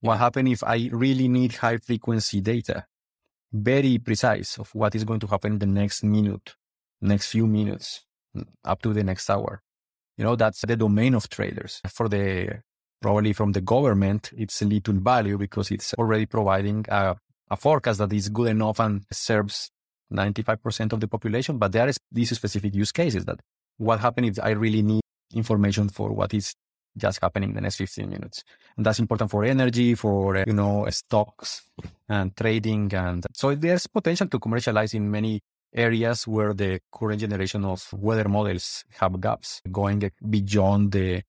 What 0.00 0.18
happens 0.18 0.50
if 0.50 0.64
I 0.64 0.88
really 0.92 1.28
need 1.28 1.52
high 1.52 1.76
frequency 1.76 2.40
data? 2.40 2.86
Very 3.52 3.98
precise 3.98 4.58
of 4.58 4.74
what 4.74 4.94
is 4.94 5.04
going 5.04 5.20
to 5.20 5.26
happen 5.26 5.52
in 5.54 5.58
the 5.58 5.66
next 5.66 6.02
minute, 6.02 6.54
next 7.02 7.26
few 7.30 7.46
minutes 7.46 8.06
up 8.64 8.80
to 8.82 8.94
the 8.94 9.04
next 9.04 9.28
hour. 9.28 9.62
You 10.16 10.24
know, 10.24 10.36
that's 10.36 10.62
the 10.62 10.76
domain 10.76 11.14
of 11.14 11.28
traders. 11.28 11.82
For 11.88 12.08
the 12.08 12.62
probably 13.02 13.32
from 13.34 13.52
the 13.52 13.60
government, 13.60 14.30
it's 14.36 14.62
a 14.62 14.66
little 14.66 14.94
value 14.94 15.36
because 15.36 15.70
it's 15.70 15.92
already 15.94 16.26
providing 16.26 16.86
a, 16.88 17.16
a 17.50 17.56
forecast 17.56 17.98
that 17.98 18.12
is 18.12 18.28
good 18.28 18.48
enough 18.48 18.78
and 18.80 19.04
serves 19.12 19.70
95% 20.12 20.92
of 20.92 21.00
the 21.00 21.08
population. 21.08 21.58
But 21.58 21.72
there 21.72 21.88
is 21.88 21.98
these 22.10 22.34
specific 22.34 22.74
use 22.74 22.92
cases 22.92 23.24
that 23.24 23.40
what 23.78 24.00
happens 24.00 24.38
if 24.38 24.44
I 24.44 24.50
really 24.50 24.82
need 24.82 25.02
information 25.34 25.88
for 25.88 26.12
what 26.12 26.34
is 26.34 26.54
just 26.96 27.20
happening 27.20 27.50
in 27.50 27.54
the 27.54 27.60
next 27.60 27.76
15 27.76 28.08
minutes. 28.08 28.42
And 28.76 28.84
that's 28.84 28.98
important 28.98 29.30
for 29.30 29.44
energy, 29.44 29.94
for, 29.94 30.42
you 30.46 30.52
know, 30.52 30.86
stocks 30.90 31.62
and 32.08 32.36
trading. 32.36 32.92
And 32.94 33.24
so 33.32 33.54
there's 33.54 33.86
potential 33.86 34.26
to 34.28 34.38
commercialize 34.38 34.94
in 34.94 35.10
many 35.10 35.40
areas 35.74 36.26
where 36.26 36.52
the 36.52 36.80
current 36.92 37.20
generation 37.20 37.64
of 37.64 37.88
weather 37.92 38.28
models 38.28 38.84
have 38.98 39.20
gaps, 39.20 39.62
going 39.70 40.10
beyond 40.28 40.92
the 40.92 41.22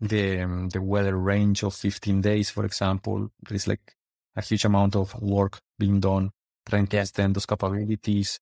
the 0.00 0.40
um, 0.40 0.68
the 0.70 0.82
weather 0.82 1.16
range 1.16 1.62
of 1.62 1.74
15 1.74 2.20
days, 2.20 2.50
for 2.50 2.64
example. 2.64 3.30
There 3.48 3.56
is 3.56 3.66
like 3.66 3.94
a 4.36 4.42
huge 4.42 4.64
amount 4.64 4.96
of 4.96 5.14
work 5.20 5.60
being 5.78 6.00
done 6.00 6.30
trying 6.68 6.86
to 6.86 6.98
extend 6.98 7.34
those 7.34 7.46
capabilities, 7.46 8.38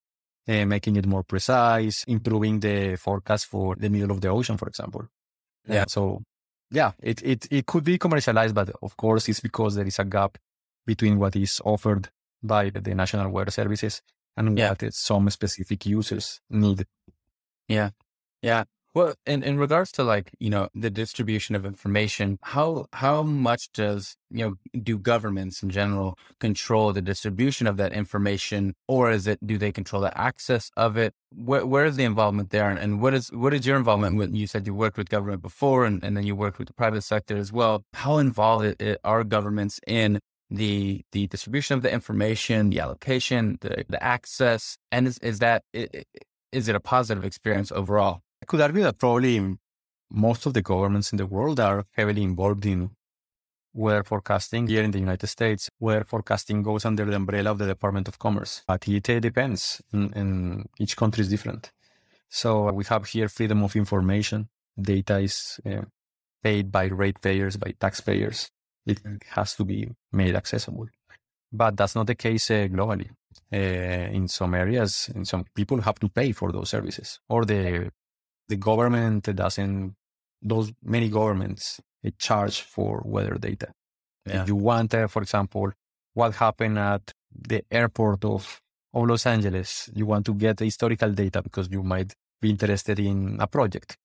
uh, 0.48 0.64
making 0.66 0.96
it 0.96 1.06
more 1.06 1.22
precise, 1.22 2.04
improving 2.04 2.60
the 2.60 2.96
forecast 2.96 3.46
for 3.46 3.76
the 3.76 3.88
middle 3.88 4.10
of 4.10 4.20
the 4.20 4.28
ocean, 4.28 4.56
for 4.56 4.68
example. 4.68 5.06
Yeah. 5.66 5.84
So 5.88 6.22
yeah, 6.70 6.92
it, 7.02 7.22
it, 7.22 7.46
it 7.50 7.66
could 7.66 7.84
be 7.84 7.98
commercialized, 7.98 8.54
but 8.54 8.70
of 8.82 8.96
course 8.96 9.28
it's 9.28 9.40
because 9.40 9.74
there 9.74 9.86
is 9.86 9.98
a 9.98 10.04
gap 10.04 10.38
between 10.86 11.18
what 11.18 11.36
is 11.36 11.60
offered 11.64 12.08
by 12.42 12.70
the 12.70 12.94
National 12.94 13.30
Weather 13.30 13.50
Services 13.50 14.02
and 14.36 14.56
yeah. 14.58 14.70
what 14.70 14.94
some 14.94 15.28
specific 15.30 15.86
users 15.86 16.40
need. 16.50 16.86
Yeah. 17.68 17.90
Yeah. 18.42 18.64
Well, 18.92 19.14
in, 19.24 19.44
in 19.44 19.56
regards 19.56 19.92
to 19.92 20.02
like, 20.02 20.32
you 20.40 20.50
know, 20.50 20.68
the 20.74 20.90
distribution 20.90 21.54
of 21.54 21.64
information, 21.64 22.40
how 22.42 22.86
how 22.92 23.22
much 23.22 23.70
does, 23.72 24.16
you 24.30 24.44
know, 24.44 24.80
do 24.82 24.98
governments 24.98 25.62
in 25.62 25.70
general 25.70 26.18
control 26.40 26.92
the 26.92 27.00
distribution 27.00 27.68
of 27.68 27.76
that 27.76 27.92
information 27.92 28.74
or 28.88 29.12
is 29.12 29.28
it 29.28 29.38
do 29.46 29.58
they 29.58 29.70
control 29.70 30.02
the 30.02 30.18
access 30.18 30.72
of 30.76 30.96
it? 30.96 31.14
Where 31.32 31.64
where 31.64 31.84
is 31.84 31.94
the 31.94 32.02
involvement 32.02 32.50
there? 32.50 32.68
And, 32.68 32.80
and 32.80 33.00
what 33.00 33.14
is 33.14 33.28
what 33.32 33.54
is 33.54 33.64
your 33.64 33.76
involvement 33.76 34.16
with 34.16 34.34
you 34.34 34.48
said 34.48 34.66
you 34.66 34.74
worked 34.74 34.98
with 34.98 35.08
government 35.08 35.42
before 35.42 35.84
and, 35.84 36.02
and 36.02 36.16
then 36.16 36.26
you 36.26 36.34
worked 36.34 36.58
with 36.58 36.66
the 36.66 36.74
private 36.74 37.02
sector 37.02 37.36
as 37.36 37.52
well. 37.52 37.84
How 37.94 38.18
involved 38.18 38.82
are 39.04 39.22
governments 39.22 39.78
in 39.86 40.18
the 40.50 41.04
the 41.12 41.28
distribution 41.28 41.76
of 41.76 41.82
the 41.82 41.92
information, 41.92 42.70
the 42.70 42.80
allocation, 42.80 43.58
the 43.60 43.84
the 43.88 44.02
access, 44.02 44.78
and 44.90 45.06
is 45.06 45.18
is 45.18 45.38
that 45.38 45.62
is 46.52 46.68
it 46.68 46.74
a 46.74 46.80
positive 46.80 47.24
experience 47.24 47.70
overall? 47.70 48.22
I 48.42 48.46
could 48.46 48.60
argue 48.60 48.82
that 48.82 48.98
probably 48.98 49.56
most 50.10 50.46
of 50.46 50.54
the 50.54 50.62
governments 50.62 51.12
in 51.12 51.18
the 51.18 51.26
world 51.26 51.60
are 51.60 51.84
heavily 51.92 52.22
involved 52.22 52.64
in 52.66 52.90
weather 53.72 54.02
forecasting. 54.02 54.66
Here 54.66 54.82
in 54.82 54.90
the 54.90 54.98
United 54.98 55.26
States, 55.26 55.70
weather 55.78 56.04
forecasting 56.04 56.62
goes 56.62 56.84
under 56.84 57.04
the 57.04 57.16
umbrella 57.16 57.50
of 57.50 57.58
the 57.58 57.66
Department 57.66 58.08
of 58.08 58.18
Commerce, 58.18 58.62
but 58.66 58.88
it 58.88 59.08
uh, 59.08 59.20
depends, 59.20 59.82
and 59.92 60.68
each 60.78 60.96
country 60.96 61.22
is 61.22 61.28
different. 61.28 61.70
So 62.28 62.72
we 62.72 62.84
have 62.84 63.06
here 63.06 63.28
freedom 63.28 63.62
of 63.62 63.76
information. 63.76 64.48
Data 64.80 65.18
is 65.18 65.60
uh, 65.66 65.82
paid 66.42 66.72
by 66.72 66.86
ratepayers, 66.86 67.56
by 67.56 67.74
taxpayers 67.78 68.50
it 68.86 69.00
has 69.28 69.54
to 69.56 69.64
be 69.64 69.88
made 70.12 70.34
accessible. 70.34 70.86
But 71.52 71.76
that's 71.76 71.94
not 71.94 72.06
the 72.06 72.14
case 72.14 72.50
uh, 72.50 72.68
globally. 72.70 73.10
Uh, 73.52 73.56
in 74.16 74.28
some 74.28 74.54
areas, 74.54 75.10
in 75.14 75.24
some 75.24 75.44
people 75.54 75.80
have 75.80 75.98
to 76.00 76.08
pay 76.08 76.32
for 76.32 76.52
those 76.52 76.70
services, 76.70 77.20
or 77.28 77.44
the 77.44 77.90
the 78.52 78.56
government 78.56 79.22
doesn't. 79.42 79.94
Those 80.42 80.72
many 80.82 81.08
governments 81.18 81.80
charge 82.26 82.56
for 82.74 83.02
weather 83.04 83.36
data. 83.48 83.68
Yeah. 84.26 84.42
If 84.42 84.48
you 84.48 84.56
want, 84.56 84.94
uh, 84.94 85.06
for 85.06 85.22
example, 85.22 85.66
what 86.14 86.30
happened 86.34 86.78
at 86.78 87.04
the 87.52 87.60
airport 87.70 88.24
of 88.24 88.42
of 88.92 89.02
Los 89.08 89.24
Angeles, 89.26 89.68
you 89.94 90.04
want 90.12 90.24
to 90.26 90.34
get 90.34 90.58
historical 90.58 91.12
data 91.12 91.42
because 91.42 91.66
you 91.70 91.82
might 91.82 92.10
be 92.42 92.50
interested 92.50 92.98
in 92.98 93.18
a 93.40 93.46
project, 93.46 93.96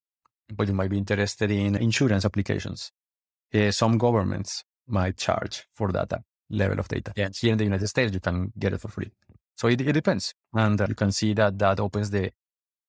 but 0.57 0.67
you 0.67 0.75
might 0.79 0.91
be 0.95 0.97
interested 0.97 1.49
in 1.51 1.75
insurance 1.75 2.23
applications 2.25 2.91
uh, 3.55 3.71
some 3.71 3.97
governments 3.97 4.63
might 4.87 5.17
charge 5.17 5.65
for 5.73 5.91
that 5.91 6.11
level 6.49 6.79
of 6.79 6.87
data. 6.87 7.13
Yeah. 7.15 7.29
Here 7.39 7.51
in 7.51 7.57
the 7.57 7.63
United 7.63 7.87
States, 7.87 8.13
you 8.13 8.19
can 8.19 8.51
get 8.57 8.73
it 8.73 8.81
for 8.81 8.89
free. 8.89 9.11
So 9.55 9.67
it, 9.67 9.81
it 9.81 9.93
depends. 9.93 10.33
And 10.53 10.79
uh, 10.79 10.85
you 10.87 10.95
can 10.95 11.11
see 11.11 11.33
that 11.33 11.57
that 11.59 11.79
opens 11.79 12.09
the, 12.11 12.31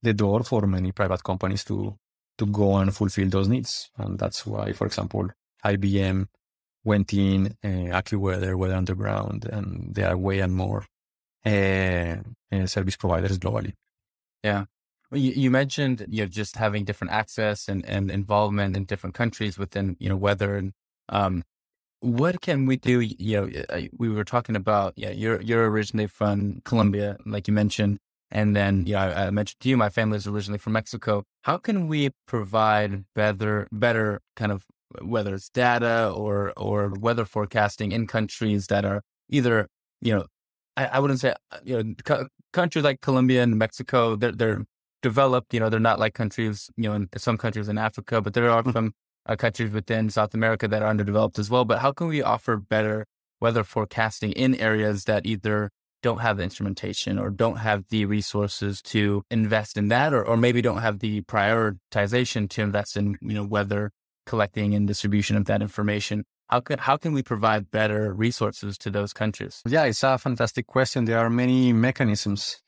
the 0.06 0.14
door 0.14 0.42
for 0.44 0.66
many 0.66 0.92
private 0.92 1.22
companies 1.22 1.64
to, 1.64 1.96
to 2.38 2.46
go 2.46 2.76
and 2.76 2.94
fulfill 2.94 3.28
those 3.28 3.48
needs. 3.48 3.90
And 3.98 4.18
that's 4.18 4.46
why, 4.46 4.72
for 4.72 4.86
example, 4.86 5.28
IBM 5.64 6.28
went 6.84 7.12
in, 7.12 7.56
uh, 7.64 7.98
AccuWeather, 7.98 8.56
Weather 8.56 8.74
Underground, 8.74 9.44
and 9.46 9.94
there 9.94 10.08
are 10.08 10.16
way 10.16 10.38
and 10.40 10.54
more 10.54 10.84
uh, 11.44 12.16
uh, 12.52 12.66
service 12.66 12.96
providers 12.96 13.38
globally. 13.38 13.72
Yeah. 14.42 14.64
You, 15.12 15.32
you, 15.32 15.50
mentioned 15.50 16.04
you 16.08 16.22
know 16.22 16.28
just 16.28 16.56
having 16.56 16.84
different 16.84 17.12
access 17.12 17.68
and, 17.68 17.84
and 17.86 18.10
involvement 18.10 18.76
in 18.76 18.86
different 18.86 19.14
countries 19.14 19.56
within 19.56 19.96
you 20.00 20.08
know 20.08 20.16
weather 20.16 20.56
and 20.56 20.72
um, 21.08 21.44
what 22.00 22.40
can 22.40 22.66
we 22.66 22.76
do? 22.76 23.00
You 23.00 23.36
know, 23.40 23.88
we 23.96 24.08
were 24.08 24.24
talking 24.24 24.56
about 24.56 24.94
yeah, 24.96 25.10
you're 25.10 25.40
you're 25.40 25.70
originally 25.70 26.06
from 26.06 26.60
Colombia, 26.64 27.16
like 27.24 27.48
you 27.48 27.54
mentioned, 27.54 27.98
and 28.30 28.56
then 28.56 28.86
you 28.86 28.94
know 28.94 29.00
I, 29.00 29.26
I 29.26 29.30
mentioned 29.30 29.60
to 29.60 29.68
you 29.68 29.76
my 29.76 29.88
family 29.88 30.16
is 30.16 30.26
originally 30.26 30.58
from 30.58 30.74
Mexico. 30.74 31.24
How 31.42 31.58
can 31.58 31.88
we 31.88 32.10
provide 32.26 33.04
better 33.14 33.68
better 33.72 34.20
kind 34.36 34.52
of 34.52 34.64
whether 35.02 35.34
it's 35.34 35.48
data 35.50 36.12
or 36.14 36.52
or 36.56 36.92
weather 37.00 37.24
forecasting 37.24 37.92
in 37.92 38.06
countries 38.06 38.66
that 38.68 38.84
are 38.84 39.02
either 39.28 39.68
you 40.00 40.14
know 40.14 40.26
I, 40.76 40.86
I 40.86 40.98
wouldn't 40.98 41.20
say 41.20 41.34
you 41.64 41.82
know 41.82 41.94
co- 42.04 42.28
countries 42.52 42.84
like 42.84 43.00
Colombia 43.00 43.42
and 43.42 43.58
Mexico 43.58 44.16
they're 44.16 44.32
they're 44.32 44.64
developed. 45.02 45.54
You 45.54 45.60
know, 45.60 45.68
they're 45.68 45.88
not 45.90 45.98
like 45.98 46.14
countries, 46.14 46.70
you 46.76 46.88
know, 46.88 46.94
in 46.94 47.08
some 47.16 47.36
countries 47.38 47.68
in 47.68 47.78
Africa, 47.78 48.20
but 48.20 48.34
there 48.34 48.50
are 48.50 48.62
mm-hmm. 48.62 48.72
some 48.72 48.92
uh, 49.26 49.36
countries 49.36 49.72
within 49.72 50.10
South 50.10 50.34
America 50.34 50.66
that 50.68 50.82
are 50.82 50.88
underdeveloped 50.88 51.38
as 51.38 51.48
well. 51.48 51.64
But 51.64 51.78
how 51.78 51.92
can 51.92 52.08
we 52.08 52.22
offer 52.22 52.56
better 52.56 53.06
weather 53.40 53.64
forecasting 53.64 54.32
in 54.32 54.54
areas 54.56 55.04
that 55.04 55.26
either 55.26 55.70
don't 56.08 56.24
have 56.26 56.36
the 56.38 56.44
instrumentation 56.50 57.12
or 57.18 57.28
don't 57.44 57.60
have 57.68 57.80
the 57.94 58.02
resources 58.16 58.80
to 58.94 59.02
invest 59.30 59.76
in 59.76 59.88
that, 59.88 60.10
or, 60.16 60.22
or 60.30 60.36
maybe 60.36 60.60
don't 60.68 60.84
have 60.88 61.00
the 61.00 61.14
prioritization 61.22 62.48
to 62.54 62.62
invest 62.62 62.96
in, 62.96 63.04
you 63.20 63.34
know, 63.36 63.46
weather 63.56 63.90
collecting 64.30 64.74
and 64.76 64.86
distribution 64.86 65.36
of 65.36 65.44
that 65.46 65.60
information? 65.62 66.24
How 66.48 66.60
can 66.60 66.78
how 66.78 66.96
can 66.96 67.12
we 67.12 67.22
provide 67.32 67.62
better 67.80 68.14
resources 68.14 68.78
to 68.78 68.88
those 68.96 69.12
countries? 69.12 69.62
Yeah, 69.66 69.84
it's 69.90 70.04
a 70.04 70.16
fantastic 70.16 70.66
question. 70.66 71.06
There 71.06 71.18
are 71.18 71.30
many 71.44 71.72
mechanisms 71.72 72.62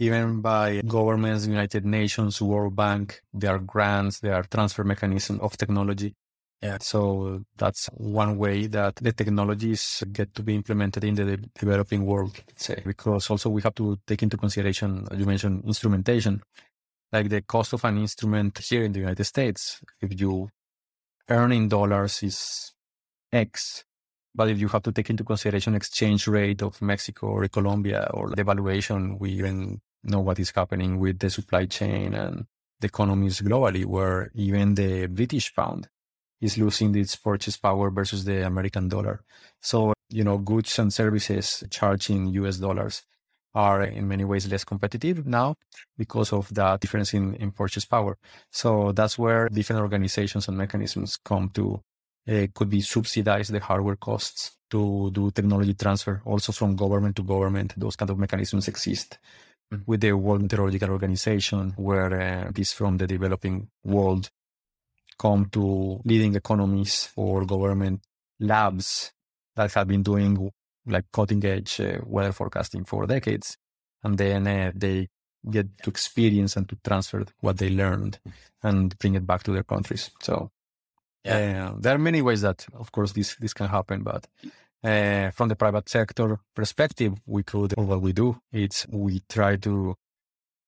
even 0.00 0.40
by 0.40 0.80
governments, 0.98 1.46
United 1.46 1.84
Nations, 1.84 2.42
World 2.42 2.74
Bank. 2.74 3.20
There 3.34 3.54
are 3.54 3.58
grants, 3.72 4.20
there 4.20 4.34
are 4.34 4.42
transfer 4.42 4.82
mechanisms 4.82 5.40
of 5.40 5.56
technology. 5.56 6.16
Yeah. 6.62 6.78
So 6.80 7.42
that's 7.56 7.86
one 7.94 8.36
way 8.36 8.66
that 8.68 8.96
the 8.96 9.12
technologies 9.12 10.04
get 10.12 10.34
to 10.34 10.42
be 10.42 10.54
implemented 10.54 11.04
in 11.04 11.14
the 11.14 11.38
developing 11.58 12.04
world, 12.04 12.38
say, 12.56 12.82
because 12.84 13.30
also 13.30 13.48
we 13.48 13.62
have 13.62 13.74
to 13.76 13.98
take 14.06 14.22
into 14.22 14.36
consideration, 14.36 15.06
you 15.16 15.26
mentioned 15.26 15.64
instrumentation. 15.66 16.42
like 17.12 17.28
the 17.28 17.42
cost 17.42 17.72
of 17.72 17.84
an 17.84 17.98
instrument 17.98 18.58
here 18.58 18.84
in 18.84 18.92
the 18.92 19.00
United 19.00 19.24
States, 19.24 19.80
if 20.00 20.20
you 20.20 20.48
earn 21.28 21.52
in 21.52 21.68
dollars 21.68 22.22
is 22.22 22.72
X, 23.32 23.84
but 24.34 24.48
if 24.48 24.58
you 24.58 24.68
have 24.68 24.82
to 24.82 24.92
take 24.92 25.10
into 25.10 25.24
consideration 25.24 25.74
exchange 25.74 26.26
rate 26.28 26.62
of 26.62 26.80
Mexico 26.82 27.28
or 27.28 27.48
Colombia 27.48 28.08
or 28.14 28.30
the 28.30 28.44
valuation, 28.44 29.18
we 29.18 29.30
even 29.32 29.80
know 30.04 30.20
what 30.20 30.38
is 30.38 30.52
happening 30.54 30.98
with 30.98 31.18
the 31.18 31.30
supply 31.30 31.66
chain 31.66 32.14
and 32.14 32.46
the 32.80 32.86
economies 32.86 33.40
globally, 33.40 33.84
where 33.84 34.30
even 34.34 34.74
the 34.74 35.06
British 35.06 35.54
pound 35.54 35.88
is 36.40 36.58
losing 36.58 36.94
its 36.94 37.16
purchase 37.16 37.56
power 37.56 37.90
versus 37.90 38.24
the 38.24 38.46
American 38.46 38.88
dollar. 38.88 39.22
So, 39.60 39.92
you 40.08 40.24
know, 40.24 40.38
goods 40.38 40.78
and 40.78 40.92
services 40.92 41.64
charging 41.70 42.28
US 42.28 42.56
dollars 42.56 43.02
are 43.54 43.82
in 43.82 44.06
many 44.06 44.24
ways 44.24 44.50
less 44.50 44.64
competitive 44.64 45.26
now 45.26 45.56
because 45.98 46.32
of 46.32 46.52
that 46.54 46.80
difference 46.80 47.14
in, 47.14 47.34
in 47.34 47.50
purchase 47.50 47.84
power. 47.84 48.16
So 48.50 48.92
that's 48.92 49.18
where 49.18 49.48
different 49.48 49.82
organizations 49.82 50.48
and 50.48 50.56
mechanisms 50.56 51.16
come 51.16 51.50
to 51.54 51.82
uh, 52.28 52.46
could 52.54 52.70
be 52.70 52.80
subsidize 52.80 53.48
the 53.48 53.60
hardware 53.60 53.96
costs 53.96 54.56
to 54.70 55.10
do 55.10 55.30
technology 55.30 55.74
transfer 55.74 56.22
also 56.24 56.52
from 56.52 56.76
government 56.76 57.16
to 57.16 57.22
government. 57.22 57.74
Those 57.76 57.96
kind 57.96 58.10
of 58.10 58.18
mechanisms 58.18 58.68
exist 58.68 59.18
mm-hmm. 59.72 59.82
with 59.86 60.00
the 60.00 60.12
World 60.12 60.42
Meteorological 60.42 60.90
Organization, 60.90 61.74
where 61.76 62.20
uh, 62.46 62.50
this 62.52 62.72
from 62.72 62.98
the 62.98 63.06
developing 63.06 63.68
world 63.84 64.30
come 65.20 65.44
to 65.50 66.00
leading 66.04 66.34
economies 66.34 67.12
or 67.14 67.44
government 67.44 68.00
labs 68.38 69.12
that 69.54 69.72
have 69.74 69.86
been 69.86 70.02
doing 70.02 70.50
like 70.86 71.04
cutting 71.12 71.44
edge 71.44 71.78
uh, 71.80 71.98
weather 72.06 72.32
forecasting 72.32 72.84
for 72.84 73.06
decades. 73.06 73.58
And 74.02 74.16
then 74.16 74.46
uh, 74.46 74.72
they 74.74 75.08
get 75.50 75.66
to 75.82 75.90
experience 75.90 76.56
and 76.56 76.66
to 76.70 76.76
transfer 76.82 77.24
what 77.40 77.58
they 77.58 77.68
learned 77.68 78.18
and 78.62 78.98
bring 78.98 79.14
it 79.14 79.26
back 79.26 79.42
to 79.42 79.52
their 79.52 79.62
countries. 79.74 80.10
So 80.22 80.50
yeah. 81.24 81.72
Uh, 81.72 81.74
there 81.78 81.94
are 81.94 81.98
many 81.98 82.22
ways 82.22 82.40
that, 82.40 82.66
of 82.74 82.92
course, 82.92 83.12
this, 83.12 83.36
this 83.36 83.52
can 83.52 83.68
happen, 83.68 84.02
but 84.02 84.26
uh, 84.82 85.30
from 85.32 85.48
the 85.48 85.56
private 85.56 85.86
sector 85.88 86.38
perspective, 86.54 87.12
we 87.26 87.42
could, 87.42 87.74
or 87.76 87.84
what 87.84 88.00
we 88.00 88.14
do, 88.14 88.40
it's 88.52 88.86
we 88.88 89.20
try 89.28 89.56
to 89.56 89.96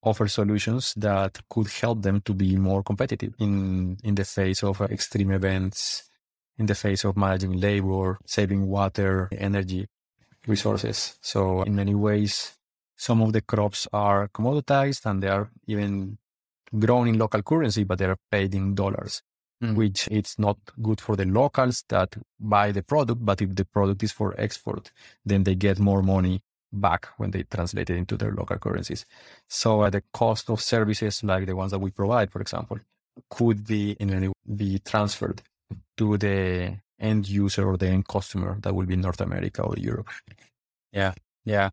offer 0.02 0.28
solutions 0.28 0.94
that 0.97 1.38
could 1.49 1.68
help 1.68 2.02
them 2.02 2.21
to 2.23 2.35
be 2.35 2.56
more 2.56 2.82
competitive 2.82 3.35
in, 3.38 3.97
in 4.02 4.14
the 4.14 4.25
face 4.25 4.62
of 4.62 4.80
extreme 4.80 5.30
events, 5.30 6.09
in 6.59 6.66
the 6.66 6.75
face 6.75 7.04
of 7.04 7.16
managing 7.16 7.61
labor, 7.61 8.18
saving 8.26 8.66
water, 8.66 9.28
energy 9.32 9.87
resources. 10.47 11.18
So 11.21 11.62
in 11.62 11.76
many 11.76 11.94
ways, 11.94 12.52
some 12.97 13.23
of 13.23 13.32
the 13.32 13.40
crops 13.40 13.87
are 13.92 14.28
commoditized 14.28 15.06
and 15.06 15.23
they 15.23 15.28
are 15.28 15.50
even 15.66 16.18
grown 16.78 17.09
in 17.09 17.18
local 17.18 17.42
currency, 17.42 17.85
but 17.85 17.99
they 17.99 18.06
are 18.06 18.18
paid 18.30 18.54
in 18.54 18.75
dollars, 18.75 19.23
mm. 19.62 19.75
which 19.75 20.09
it's 20.11 20.38
not 20.38 20.59
good 20.80 21.00
for 21.00 21.16
the 21.16 21.25
locals 21.25 21.85
that 21.88 22.16
buy 22.40 22.73
the 22.73 22.82
product. 22.82 23.25
But 23.25 23.42
if 23.42 23.54
the 23.54 23.64
product 23.64 24.02
is 24.02 24.12
for 24.12 24.35
export, 24.38 24.90
then 25.25 25.44
they 25.44 25.54
get 25.54 25.78
more 25.78 26.02
money 26.02 26.42
back 26.73 27.09
when 27.19 27.31
they 27.31 27.43
translate 27.45 27.91
it 27.91 27.97
into 27.97 28.17
their 28.17 28.33
local 28.33 28.59
currencies. 28.59 29.05
So 29.49 29.83
uh, 29.83 29.91
the 29.91 30.02
cost 30.12 30.50
of 30.50 30.61
services 30.61 31.23
like 31.23 31.47
the 31.47 31.57
ones 31.57 31.71
that 31.73 31.79
we 31.79 31.91
provide, 31.91 32.31
for 32.31 32.41
example, 32.41 32.79
could 33.31 33.67
be 33.67 33.93
in 33.93 34.12
any 34.12 34.33
be 34.57 34.79
transferred 34.79 35.43
to 35.97 36.17
the 36.19 36.79
end 36.99 37.29
user 37.29 37.69
or 37.69 37.76
the 37.76 37.88
end 37.88 38.09
customer 38.09 38.59
that 38.62 38.75
will 38.75 38.87
be 38.87 38.97
North 38.97 39.21
America 39.21 39.62
or 39.62 39.75
Europe. 39.76 40.09
Yeah, 40.93 41.12
yeah. 41.45 41.71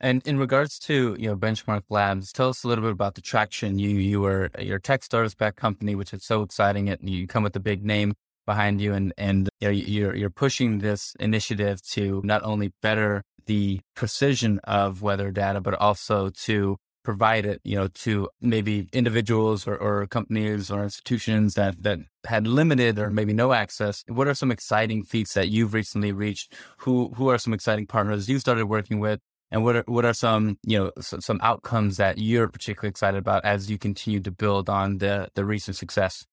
And 0.00 0.24
in 0.26 0.38
regards 0.38 0.78
to 0.80 1.16
you 1.18 1.28
know 1.28 1.36
Benchmark 1.36 1.82
Labs, 1.90 2.32
tell 2.32 2.50
us 2.50 2.62
a 2.62 2.68
little 2.68 2.82
bit 2.82 2.92
about 2.92 3.16
the 3.16 3.20
traction. 3.20 3.78
You 3.78 3.90
you 3.90 4.20
were 4.20 4.50
your 4.58 4.78
tech 4.78 5.00
TechStars 5.00 5.36
back 5.36 5.56
company, 5.56 5.94
which 5.94 6.12
is 6.12 6.24
so 6.24 6.42
exciting. 6.42 6.88
And 6.88 7.08
you 7.08 7.26
come 7.26 7.42
with 7.42 7.56
a 7.56 7.60
big 7.60 7.84
name 7.84 8.14
behind 8.46 8.80
you, 8.80 8.94
and 8.94 9.12
and 9.18 9.48
you 9.60 9.68
know, 9.68 9.72
you're 9.72 10.14
you're 10.14 10.30
pushing 10.30 10.78
this 10.78 11.16
initiative 11.18 11.82
to 11.94 12.20
not 12.24 12.42
only 12.44 12.72
better 12.80 13.24
the 13.48 13.80
precision 13.96 14.60
of 14.64 15.02
weather 15.02 15.32
data, 15.32 15.60
but 15.60 15.74
also 15.74 16.30
to 16.46 16.76
provide 17.08 17.46
it, 17.46 17.58
you 17.64 17.74
know, 17.74 17.88
to 17.88 18.28
maybe 18.42 18.86
individuals 18.92 19.66
or, 19.66 19.74
or 19.76 20.06
companies 20.06 20.70
or 20.70 20.82
institutions 20.82 21.54
that 21.54 21.82
that 21.82 21.98
had 22.26 22.46
limited 22.46 22.98
or 22.98 23.08
maybe 23.10 23.32
no 23.32 23.52
access. 23.52 24.04
What 24.08 24.28
are 24.28 24.34
some 24.34 24.50
exciting 24.50 25.02
feats 25.04 25.32
that 25.34 25.48
you've 25.48 25.72
recently 25.74 26.12
reached? 26.12 26.54
Who 26.78 27.08
who 27.16 27.28
are 27.30 27.38
some 27.38 27.54
exciting 27.54 27.86
partners 27.86 28.28
you 28.28 28.38
started 28.38 28.66
working 28.66 29.00
with? 29.00 29.20
And 29.50 29.64
what 29.64 29.76
are 29.76 29.84
what 29.86 30.04
are 30.04 30.12
some 30.12 30.58
you 30.64 30.78
know 30.78 30.92
some 31.00 31.40
outcomes 31.42 31.96
that 31.96 32.18
you're 32.18 32.48
particularly 32.48 32.90
excited 32.90 33.18
about 33.18 33.44
as 33.44 33.70
you 33.70 33.78
continue 33.78 34.20
to 34.20 34.30
build 34.30 34.68
on 34.68 34.98
the 34.98 35.30
the 35.34 35.44
recent 35.46 35.76
success? 35.76 36.26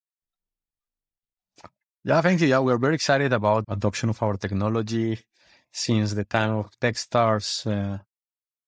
Yeah, 2.04 2.20
thank 2.20 2.40
you. 2.42 2.48
Yeah, 2.48 2.60
we're 2.60 2.78
very 2.78 2.94
excited 2.94 3.32
about 3.32 3.64
adoption 3.68 4.10
of 4.10 4.22
our 4.22 4.36
technology 4.36 5.20
since 5.72 6.14
the 6.14 6.24
time 6.24 6.52
of 6.56 6.70
TechStars. 6.80 7.66
Uh, 7.66 7.98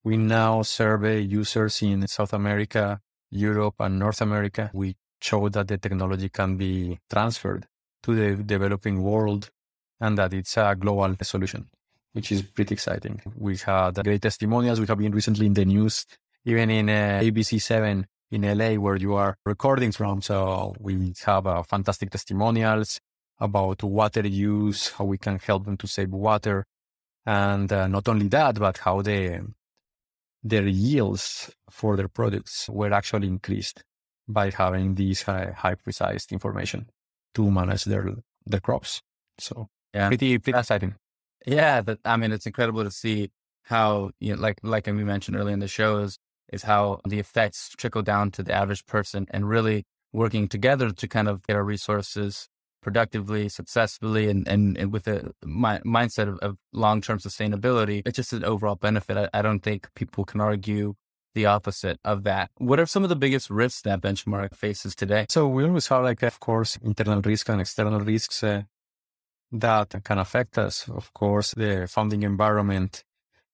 we 0.04 0.16
now 0.16 0.62
survey 0.62 1.20
users 1.20 1.82
in 1.82 2.06
South 2.06 2.32
America, 2.32 3.00
Europe, 3.30 3.74
and 3.80 3.98
North 3.98 4.20
America. 4.20 4.70
We 4.72 4.96
show 5.20 5.48
that 5.48 5.68
the 5.68 5.78
technology 5.78 6.28
can 6.28 6.56
be 6.56 6.98
transferred 7.10 7.66
to 8.04 8.14
the 8.14 8.42
developing 8.42 9.02
world 9.02 9.50
and 10.00 10.16
that 10.18 10.32
it's 10.32 10.56
a 10.56 10.76
global 10.78 11.14
solution, 11.22 11.68
which 12.12 12.30
is 12.32 12.42
pretty 12.42 12.74
exciting. 12.74 13.20
We 13.36 13.56
had 13.56 14.02
great 14.02 14.22
testimonials. 14.22 14.80
We 14.80 14.86
have 14.86 14.98
been 14.98 15.12
recently 15.12 15.46
in 15.46 15.54
the 15.54 15.64
news, 15.64 16.06
even 16.44 16.70
in 16.70 16.88
uh, 16.88 17.20
ABC7 17.22 18.04
in 18.30 18.42
LA, 18.42 18.74
where 18.74 18.96
you 18.96 19.14
are 19.14 19.36
recording 19.44 19.92
from. 19.92 20.22
So 20.22 20.74
we 20.78 21.14
have 21.24 21.46
uh, 21.46 21.62
fantastic 21.62 22.10
testimonials 22.10 23.00
about 23.40 23.82
water 23.82 24.26
use, 24.26 24.90
how 24.90 25.04
we 25.04 25.18
can 25.18 25.38
help 25.38 25.64
them 25.64 25.76
to 25.78 25.86
save 25.86 26.10
water. 26.10 26.64
And 27.28 27.70
uh, 27.70 27.86
not 27.88 28.08
only 28.08 28.26
that, 28.28 28.58
but 28.58 28.78
how 28.78 29.02
the 29.02 29.46
their 30.42 30.66
yields 30.66 31.50
for 31.68 31.94
their 31.94 32.08
products 32.08 32.70
were 32.70 32.90
actually 32.90 33.26
increased 33.26 33.84
by 34.26 34.48
having 34.48 34.94
these 34.94 35.20
high, 35.20 35.52
high 35.54 35.74
precise 35.74 36.26
information 36.32 36.88
to 37.34 37.50
manage 37.50 37.84
their 37.84 38.14
their 38.46 38.60
crops. 38.60 39.02
So 39.38 39.68
yeah, 39.92 40.08
pretty 40.08 40.38
pretty 40.38 40.58
exciting. 40.58 40.94
Yeah, 41.44 41.82
that 41.82 41.98
I 42.02 42.16
mean, 42.16 42.32
it's 42.32 42.46
incredible 42.46 42.82
to 42.82 42.90
see 42.90 43.30
how 43.64 44.10
you 44.20 44.34
know, 44.34 44.40
like 44.40 44.60
like 44.62 44.86
we 44.86 45.04
mentioned 45.04 45.36
earlier 45.36 45.52
in 45.52 45.60
the 45.60 45.68
show 45.68 45.98
is 45.98 46.18
is 46.50 46.62
how 46.62 47.02
the 47.06 47.18
effects 47.18 47.68
trickle 47.76 48.00
down 48.00 48.30
to 48.30 48.42
the 48.42 48.54
average 48.54 48.86
person 48.86 49.26
and 49.28 49.46
really 49.46 49.84
working 50.14 50.48
together 50.48 50.92
to 50.92 51.06
kind 51.06 51.28
of 51.28 51.46
get 51.46 51.56
our 51.56 51.64
resources 51.64 52.48
productively, 52.88 53.50
successfully, 53.50 54.30
and, 54.30 54.48
and, 54.48 54.78
and 54.78 54.90
with 54.90 55.06
a 55.06 55.30
mi- 55.44 55.84
mindset 55.84 56.26
of, 56.26 56.38
of 56.38 56.56
long 56.72 57.02
term 57.02 57.18
sustainability, 57.18 58.00
it's 58.06 58.16
just 58.16 58.32
an 58.32 58.44
overall 58.44 58.76
benefit. 58.76 59.14
I, 59.18 59.28
I, 59.38 59.42
don't 59.42 59.60
think 59.60 59.92
people 59.94 60.24
can 60.24 60.40
argue 60.40 60.94
the 61.34 61.44
opposite 61.44 61.98
of 62.02 62.24
that. 62.24 62.50
What 62.56 62.80
are 62.80 62.86
some 62.86 63.02
of 63.02 63.10
the 63.10 63.16
biggest 63.24 63.50
risks 63.50 63.82
that 63.82 64.00
Benchmark 64.00 64.54
faces 64.54 64.94
today? 64.94 65.26
So 65.28 65.46
we 65.46 65.64
always 65.64 65.86
have, 65.88 66.02
like, 66.02 66.22
of 66.22 66.40
course, 66.40 66.78
internal 66.82 67.20
risks 67.20 67.50
and 67.50 67.60
external 67.60 68.00
risks 68.00 68.42
uh, 68.42 68.62
that 69.52 69.94
can 70.02 70.18
affect 70.18 70.56
us. 70.56 70.88
Of 70.88 71.12
course, 71.12 71.52
the 71.52 71.86
funding 71.90 72.22
environment 72.22 73.04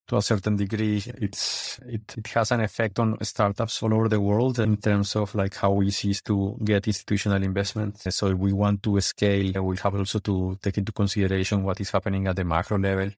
to 0.07 0.17
a 0.17 0.23
certain 0.23 0.57
degree, 0.57 1.03
it's 1.07 1.79
it, 1.87 2.14
it 2.17 2.27
has 2.29 2.53
an 2.53 2.61
effect 2.61 2.99
on 2.99 3.17
startups 3.25 3.83
all 3.83 3.95
over 3.95 4.09
the 4.09 4.21
world 4.21 4.59
in 4.59 4.77
terms 4.77 5.17
of 5.17 5.35
like 5.35 5.55
how 5.55 5.81
easy 5.83 6.09
it 6.09 6.11
is 6.11 6.23
to 6.23 6.59
get 6.62 6.87
institutional 6.87 7.43
investment. 7.43 8.01
So 8.12 8.29
if 8.29 8.38
we 8.38 8.53
want 8.53 8.83
to 8.83 9.01
scale, 9.01 9.62
we 9.62 9.77
have 9.79 9.95
also 9.95 10.19
to 10.21 10.59
take 10.62 10.79
into 10.79 10.93
consideration 10.93 11.64
what 11.64 11.81
is 11.81 11.90
happening 11.90 12.27
at 12.27 12.37
the 12.37 12.45
macro 12.45 12.79
level 12.79 13.11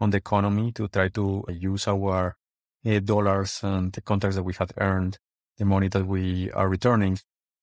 on 0.00 0.10
the 0.10 0.18
economy 0.18 0.72
to 0.72 0.88
try 0.88 1.08
to 1.08 1.44
use 1.48 1.88
our 1.88 2.36
uh, 2.86 2.98
dollars 3.00 3.60
and 3.62 3.92
the 3.92 4.02
contracts 4.02 4.36
that 4.36 4.42
we 4.42 4.52
have 4.54 4.72
earned, 4.78 5.18
the 5.56 5.64
money 5.64 5.88
that 5.88 6.06
we 6.06 6.50
are 6.52 6.68
returning 6.68 7.18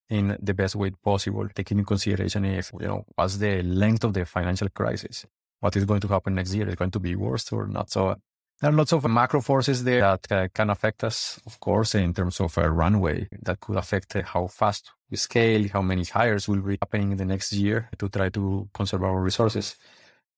in 0.09 0.37
the 0.41 0.53
best 0.53 0.75
way 0.75 0.91
possible, 1.03 1.47
taking 1.53 1.77
into 1.77 1.87
consideration 1.87 2.45
if, 2.45 2.71
you 2.79 2.87
know, 2.87 3.05
what's 3.15 3.37
the 3.37 3.61
length 3.61 4.03
of 4.03 4.13
the 4.13 4.25
financial 4.25 4.69
crisis? 4.69 5.25
What 5.59 5.75
is 5.75 5.85
going 5.85 6.01
to 6.01 6.07
happen 6.07 6.33
next 6.35 6.53
year? 6.53 6.67
Is 6.67 6.73
it 6.73 6.79
going 6.79 6.91
to 6.91 6.99
be 6.99 7.15
worse 7.15 7.51
or 7.51 7.67
not? 7.67 7.91
So 7.91 8.15
there 8.61 8.69
are 8.69 8.73
lots 8.73 8.93
of 8.93 9.03
macro 9.09 9.41
forces 9.41 9.83
there 9.83 10.01
that 10.01 10.31
uh, 10.31 10.47
can 10.53 10.69
affect 10.69 11.03
us, 11.03 11.39
of 11.47 11.59
course, 11.59 11.95
in 11.95 12.13
terms 12.13 12.39
of 12.39 12.55
a 12.59 12.69
runway 12.69 13.27
that 13.41 13.59
could 13.59 13.75
affect 13.75 14.15
uh, 14.15 14.21
how 14.23 14.45
fast 14.47 14.91
we 15.09 15.17
scale, 15.17 15.67
how 15.73 15.81
many 15.81 16.03
hires 16.05 16.47
will 16.47 16.61
be 16.61 16.77
happening 16.79 17.11
in 17.11 17.17
the 17.17 17.25
next 17.25 17.51
year 17.53 17.89
to 17.97 18.07
try 18.07 18.29
to 18.29 18.69
conserve 18.73 19.03
our 19.03 19.19
resources. 19.19 19.75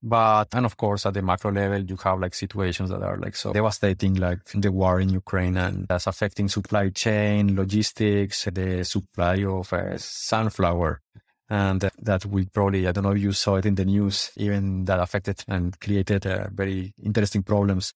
But, 0.02 0.48
and 0.54 0.66
of 0.66 0.78
course, 0.78 1.06
at 1.06 1.14
the 1.14 1.22
macro 1.22 1.52
level, 1.52 1.82
you 1.82 1.98
have 2.04 2.20
like 2.20 2.34
situations 2.34 2.90
that 2.90 3.04
are 3.04 3.18
like 3.18 3.36
so 3.36 3.54
devastating, 3.54 4.16
like 4.16 4.40
the 4.54 4.72
war 4.72 5.02
in 5.02 5.10
Ukraine 5.10 5.58
and 5.58 5.88
that's 5.88 6.08
affecting 6.08 6.48
supply 6.48 6.90
chain, 6.90 7.56
logistics, 7.56 8.46
the 8.46 8.84
supply 8.84 9.44
of 9.44 9.72
uh, 9.72 9.98
sunflower 9.98 11.02
and 11.50 11.90
that 12.00 12.26
we 12.26 12.46
probably, 12.46 12.88
I 12.88 12.92
don't 12.92 13.04
know 13.04 13.12
if 13.12 13.22
you 13.22 13.34
saw 13.34 13.56
it 13.56 13.66
in 13.66 13.76
the 13.76 13.86
news, 13.86 14.32
even 14.38 14.86
that 14.86 15.00
affected 15.00 15.44
and 15.48 15.80
created 15.80 16.26
uh, 16.26 16.48
very 16.52 16.94
interesting 17.04 17.44
problems 17.44 17.94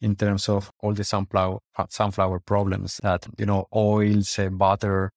in 0.00 0.16
terms 0.16 0.48
of 0.48 0.70
all 0.80 0.92
the 0.92 1.04
sunflower, 1.04 1.58
sunflower 1.88 2.40
problems 2.40 3.00
that, 3.02 3.26
you 3.38 3.46
know, 3.46 3.66
oils, 3.74 4.38
uh, 4.38 4.48
butter, 4.48 5.12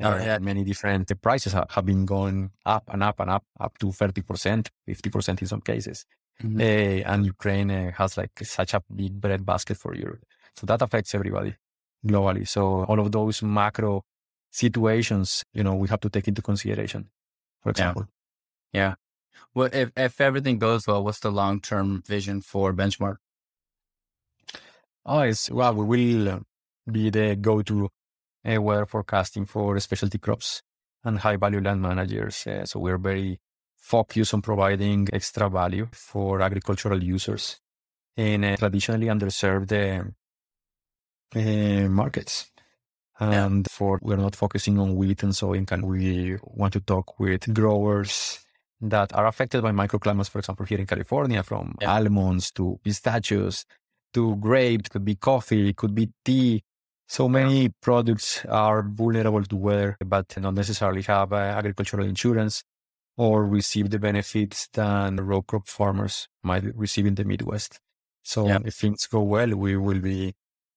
Oh, 0.00 0.10
uh, 0.10 0.18
yeah. 0.18 0.38
Many 0.38 0.64
different 0.64 1.06
the 1.06 1.14
prices 1.14 1.52
have, 1.52 1.70
have, 1.70 1.86
been 1.86 2.04
going 2.04 2.50
up 2.66 2.82
and 2.88 3.02
up 3.02 3.20
and 3.20 3.30
up, 3.30 3.44
up 3.60 3.78
to 3.78 3.86
30%, 3.86 4.66
50% 4.88 5.40
in 5.40 5.46
some 5.46 5.60
cases. 5.60 6.04
Mm-hmm. 6.42 6.60
Uh, 6.60 7.12
and 7.12 7.24
Ukraine 7.24 7.70
uh, 7.70 7.92
has 7.92 8.16
like 8.16 8.32
such 8.42 8.74
a 8.74 8.82
big 8.94 9.20
bread 9.20 9.46
basket 9.46 9.76
for 9.76 9.94
Europe. 9.94 10.24
So 10.56 10.66
that 10.66 10.82
affects 10.82 11.14
everybody 11.14 11.54
globally. 12.04 12.46
So 12.46 12.84
all 12.84 12.98
of 12.98 13.12
those 13.12 13.42
macro 13.42 14.02
situations, 14.50 15.44
you 15.52 15.62
know, 15.62 15.74
we 15.74 15.88
have 15.88 16.00
to 16.00 16.10
take 16.10 16.26
into 16.26 16.42
consideration, 16.42 17.08
for 17.64 17.70
example. 17.70 18.06
Yeah. 18.72 18.80
yeah. 18.80 18.94
Well, 19.54 19.70
if, 19.72 19.90
if 19.96 20.20
everything 20.20 20.58
goes 20.58 20.86
well, 20.86 21.02
what's 21.02 21.18
the 21.20 21.32
long 21.32 21.60
term 21.60 22.02
vision 22.06 22.40
for 22.40 22.72
Benchmark? 22.72 23.16
Oh, 25.04 25.20
it's 25.20 25.50
well, 25.50 25.74
we 25.74 25.84
will 25.84 26.42
be 26.90 27.10
the 27.10 27.36
go 27.36 27.62
to 27.62 27.90
uh, 28.44 28.62
weather 28.62 28.86
forecasting 28.86 29.46
for 29.46 29.78
specialty 29.80 30.18
crops 30.18 30.62
and 31.02 31.18
high 31.18 31.36
value 31.36 31.60
land 31.60 31.82
managers. 31.82 32.46
Uh, 32.46 32.64
so 32.64 32.78
we're 32.78 32.98
very 32.98 33.40
focused 33.76 34.32
on 34.32 34.42
providing 34.42 35.08
extra 35.12 35.50
value 35.50 35.88
for 35.92 36.40
agricultural 36.40 37.02
users 37.02 37.60
in 38.16 38.44
uh, 38.44 38.56
traditionally 38.56 39.08
underserved 39.08 39.72
uh, 41.36 41.88
markets. 41.88 42.50
And 43.20 43.66
yeah. 43.66 43.70
for 43.70 44.00
we're 44.02 44.16
not 44.16 44.34
focusing 44.34 44.78
on 44.78 44.96
wheat 44.96 45.22
and 45.22 45.34
sowing, 45.34 45.68
and 45.70 45.84
we 45.84 46.36
want 46.42 46.72
to 46.72 46.80
talk 46.80 47.18
with 47.20 47.52
growers 47.54 48.40
that 48.80 49.14
are 49.14 49.26
affected 49.26 49.62
by 49.62 49.70
microclimates, 49.70 50.30
for 50.30 50.38
example, 50.40 50.66
here 50.66 50.78
in 50.78 50.86
California, 50.86 51.42
from 51.42 51.76
yeah. 51.80 51.94
almonds 51.94 52.50
to 52.52 52.78
pistachios 52.82 53.64
to 54.12 54.36
grapes, 54.36 54.88
could 54.88 55.04
be 55.04 55.14
coffee, 55.14 55.72
could 55.72 55.94
be 55.94 56.10
tea. 56.24 56.62
So 57.08 57.28
many 57.28 57.68
products 57.82 58.44
are 58.46 58.82
vulnerable 58.82 59.44
to 59.44 59.56
weather, 59.56 59.96
but 60.04 60.36
not 60.38 60.54
necessarily 60.54 61.02
have 61.02 61.32
uh, 61.32 61.36
agricultural 61.36 62.06
insurance 62.06 62.64
or 63.16 63.44
receive 63.44 63.90
the 63.90 63.98
benefits 63.98 64.68
than 64.72 65.16
row 65.16 65.42
crop 65.42 65.68
farmers 65.68 66.28
might 66.42 66.64
receive 66.76 67.06
in 67.06 67.14
the 67.14 67.24
Midwest. 67.24 67.78
So 68.22 68.48
yeah. 68.48 68.58
if 68.64 68.74
things 68.74 69.06
go 69.06 69.20
well, 69.22 69.50
we 69.50 69.76
will 69.76 70.00
be 70.00 70.34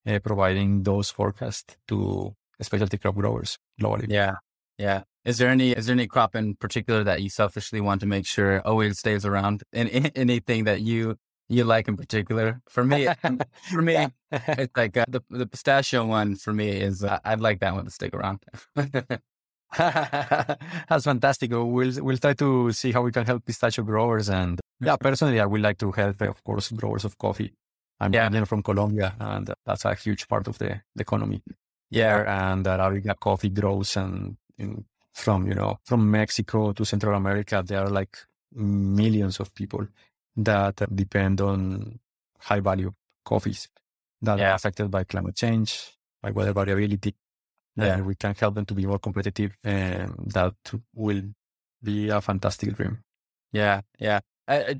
uh, 0.07 0.19
providing 0.19 0.83
those 0.83 1.09
forecasts 1.09 1.75
to 1.87 2.33
specialty 2.61 2.97
crop 2.97 3.15
growers 3.15 3.57
globally. 3.81 4.07
Yeah. 4.09 4.35
Yeah. 4.77 5.03
Is 5.25 5.39
there 5.39 5.49
any 5.49 5.71
is 5.71 5.87
there 5.87 5.93
any 5.93 6.07
crop 6.07 6.35
in 6.35 6.55
particular 6.55 7.03
that 7.03 7.21
you 7.21 7.29
selfishly 7.29 7.81
want 7.81 7.99
to 8.01 8.07
make 8.07 8.25
sure 8.25 8.61
always 8.61 8.99
stays 8.99 9.25
around? 9.25 9.63
And 9.73 9.89
anything 10.15 10.63
that 10.63 10.81
you 10.81 11.17
you 11.49 11.63
like 11.63 11.87
in 11.87 11.97
particular? 11.97 12.61
For 12.69 12.83
me, 12.83 13.07
for 13.71 13.81
me, 13.81 14.07
it's 14.31 14.77
like 14.77 14.95
uh, 14.95 15.05
the 15.09 15.21
the 15.29 15.45
pistachio 15.45 16.05
one. 16.05 16.35
For 16.35 16.53
me 16.53 16.69
is 16.69 17.03
uh, 17.03 17.19
I'd 17.25 17.41
like 17.41 17.59
that 17.59 17.73
one 17.73 17.85
to 17.85 17.91
stick 17.91 18.13
around. 18.13 18.39
That's 19.77 21.03
fantastic. 21.03 21.51
We'll 21.51 21.91
we'll 22.01 22.17
try 22.17 22.33
to 22.33 22.71
see 22.71 22.91
how 22.93 23.01
we 23.01 23.11
can 23.11 23.25
help 23.25 23.45
pistachio 23.45 23.83
growers. 23.83 24.29
And 24.29 24.61
yeah, 24.79 24.95
personally, 24.95 25.39
I 25.41 25.45
would 25.45 25.61
like 25.61 25.77
to 25.79 25.91
help, 25.91 26.21
of 26.21 26.43
course, 26.43 26.71
growers 26.71 27.03
of 27.03 27.17
coffee. 27.17 27.53
I'm 27.99 28.13
yeah. 28.13 28.43
from 28.45 28.61
Colombia, 28.61 29.15
and 29.19 29.51
that's 29.65 29.85
a 29.85 29.95
huge 29.95 30.27
part 30.27 30.47
of 30.47 30.57
the, 30.59 30.81
the 30.95 31.01
economy. 31.01 31.41
Yeah, 31.89 32.51
and 32.51 32.65
Arabica 32.65 33.19
coffee 33.19 33.49
grows, 33.49 33.97
and 33.97 34.37
in, 34.57 34.85
from 35.13 35.47
you 35.47 35.55
know 35.55 35.79
from 35.83 36.09
Mexico 36.11 36.73
to 36.73 36.85
Central 36.85 37.15
America, 37.15 37.63
there 37.65 37.79
are 37.79 37.89
like 37.89 38.17
millions 38.53 39.39
of 39.39 39.53
people 39.53 39.87
that 40.35 40.75
depend 40.93 41.41
on 41.41 41.99
high 42.39 42.59
value 42.59 42.93
coffees 43.25 43.67
that 44.21 44.37
yeah. 44.37 44.51
are 44.51 44.55
affected 44.55 44.91
by 44.91 45.03
climate 45.03 45.35
change, 45.35 45.97
by 46.21 46.31
weather 46.31 46.53
variability. 46.53 47.15
Yeah. 47.75 47.95
And 47.95 48.05
we 48.07 48.15
can 48.15 48.33
help 48.33 48.55
them 48.55 48.65
to 48.65 48.73
be 48.73 48.85
more 48.85 48.99
competitive, 48.99 49.55
and 49.63 50.13
that 50.33 50.55
will 50.95 51.21
be 51.83 52.09
a 52.09 52.21
fantastic 52.21 52.75
dream. 52.75 52.99
Yeah, 53.51 53.81
yeah. 53.99 54.19
I, 54.47 54.57
I, 54.57 54.73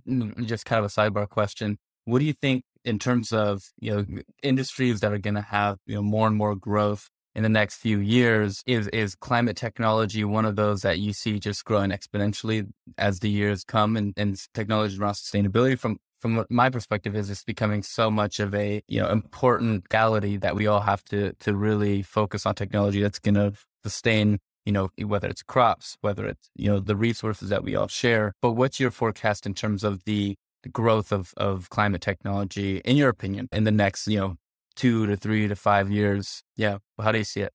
just 0.43 0.65
kind 0.65 0.84
of 0.84 0.86
a 0.86 0.93
sidebar 0.93 1.30
question. 1.30 1.77
What 2.06 2.19
do 2.19 2.25
you 2.25 2.34
think 2.34 2.63
in 2.88 2.97
terms 2.97 3.34
of 3.34 3.63
you 3.80 3.93
know 3.93 4.06
industries 4.41 5.02
that 5.02 5.12
are 5.12 5.17
going 5.17 5.36
to 5.36 5.41
have 5.41 5.78
you 5.86 5.95
know 5.95 6.02
more 6.02 6.28
and 6.28 6.38
more 6.38 6.56
growth 6.56 7.10
in 7.36 7.43
the 7.43 7.50
next 7.50 7.76
few 7.76 8.00
years 8.00 8.63
is 8.65 8.88
is 8.88 9.13
climate 9.13 9.58
technology 9.58 10.23
one 10.23 10.45
of 10.45 10.56
those 10.56 10.82
that 10.82 10.97
you 10.97 11.12
see 11.13 11.38
just 11.38 11.65
growing 11.65 11.91
exponentially 11.91 12.67
as 12.97 13.19
the 13.19 13.30
years 13.30 13.63
come 13.63 13.97
and, 13.97 14.13
and 14.17 14.41
technology 14.54 14.97
around 14.97 15.13
sustainability 15.13 15.78
from 15.78 15.97
from 16.19 16.45
my 16.50 16.69
perspective 16.69 17.15
is 17.15 17.30
it's 17.30 17.43
becoming 17.43 17.84
so 17.84 18.10
much 18.10 18.39
of 18.39 18.56
a 18.56 18.82
you 18.88 19.00
know 19.02 19.10
important 19.10 19.84
reality 19.93 20.38
that 20.38 20.56
we 20.56 20.65
all 20.65 20.82
have 20.82 21.04
to 21.04 21.34
to 21.34 21.56
really 21.56 22.02
focus 22.02 22.45
on 22.45 22.56
technology 22.56 23.02
that's 23.02 23.19
going 23.19 23.36
to 23.36 23.54
sustain 23.84 24.39
you 24.65 24.71
know 24.71 24.89
whether 25.04 25.28
it's 25.28 25.43
crops 25.43 25.97
whether 26.02 26.26
it's 26.26 26.50
you 26.56 26.69
know 26.69 26.80
the 26.80 26.95
resources 26.95 27.50
that 27.50 27.63
we 27.63 27.76
all 27.76 27.88
share. 27.88 28.34
But 28.41 28.54
what's 28.54 28.80
your 28.80 28.91
forecast 28.91 29.45
in 29.45 29.54
terms 29.54 29.84
of 29.84 30.04
the 30.06 30.36
growth 30.72 31.12
of 31.12 31.34
of 31.38 31.70
climate 31.70 32.02
technology 32.02 32.78
in 32.80 32.98
your 32.98 33.10
opinion 33.10 33.48
in 33.52 33.63
the 33.63 33.72
next 33.72 34.08
you 34.08 34.20
know 34.20 34.36
two 34.78 35.08
to 35.08 35.17
three 35.17 35.48
to 35.48 35.56
five 35.56 35.91
years. 35.91 36.43
Yeah. 36.56 36.78
How 37.02 37.12
do 37.12 37.17
you 37.17 37.24
see 37.24 37.41
it? 37.41 37.54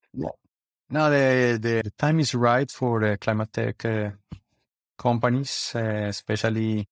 No, 0.91 1.09
the, 1.09 1.59
the 1.59 1.91
time 1.97 2.21
is 2.21 2.35
right 2.35 2.71
for 2.71 3.01
the 3.01 3.17
climate 3.17 3.51
tech 3.51 3.83
uh, 3.87 4.11
companies, 4.99 5.73
uh, 5.75 5.79
especially 5.79 6.87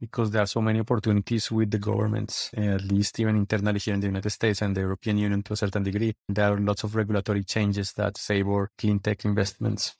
because 0.00 0.30
there 0.30 0.42
are 0.42 0.46
so 0.46 0.60
many 0.60 0.80
opportunities 0.80 1.50
with 1.50 1.70
the 1.70 1.78
governments, 1.78 2.50
at 2.54 2.82
least 2.82 3.20
even 3.20 3.36
internally 3.36 3.78
here 3.78 3.94
in 3.94 4.00
the 4.00 4.06
United 4.06 4.30
States 4.30 4.62
and 4.62 4.76
the 4.76 4.80
European 4.80 5.18
Union 5.18 5.42
to 5.42 5.52
a 5.52 5.56
certain 5.56 5.82
degree. 5.82 6.14
There 6.28 6.52
are 6.52 6.58
lots 6.58 6.84
of 6.84 6.96
regulatory 6.96 7.44
changes 7.44 7.92
that 7.92 8.18
favor 8.18 8.70
clean 8.76 8.98
tech 9.00 9.24
investments. 9.24 9.94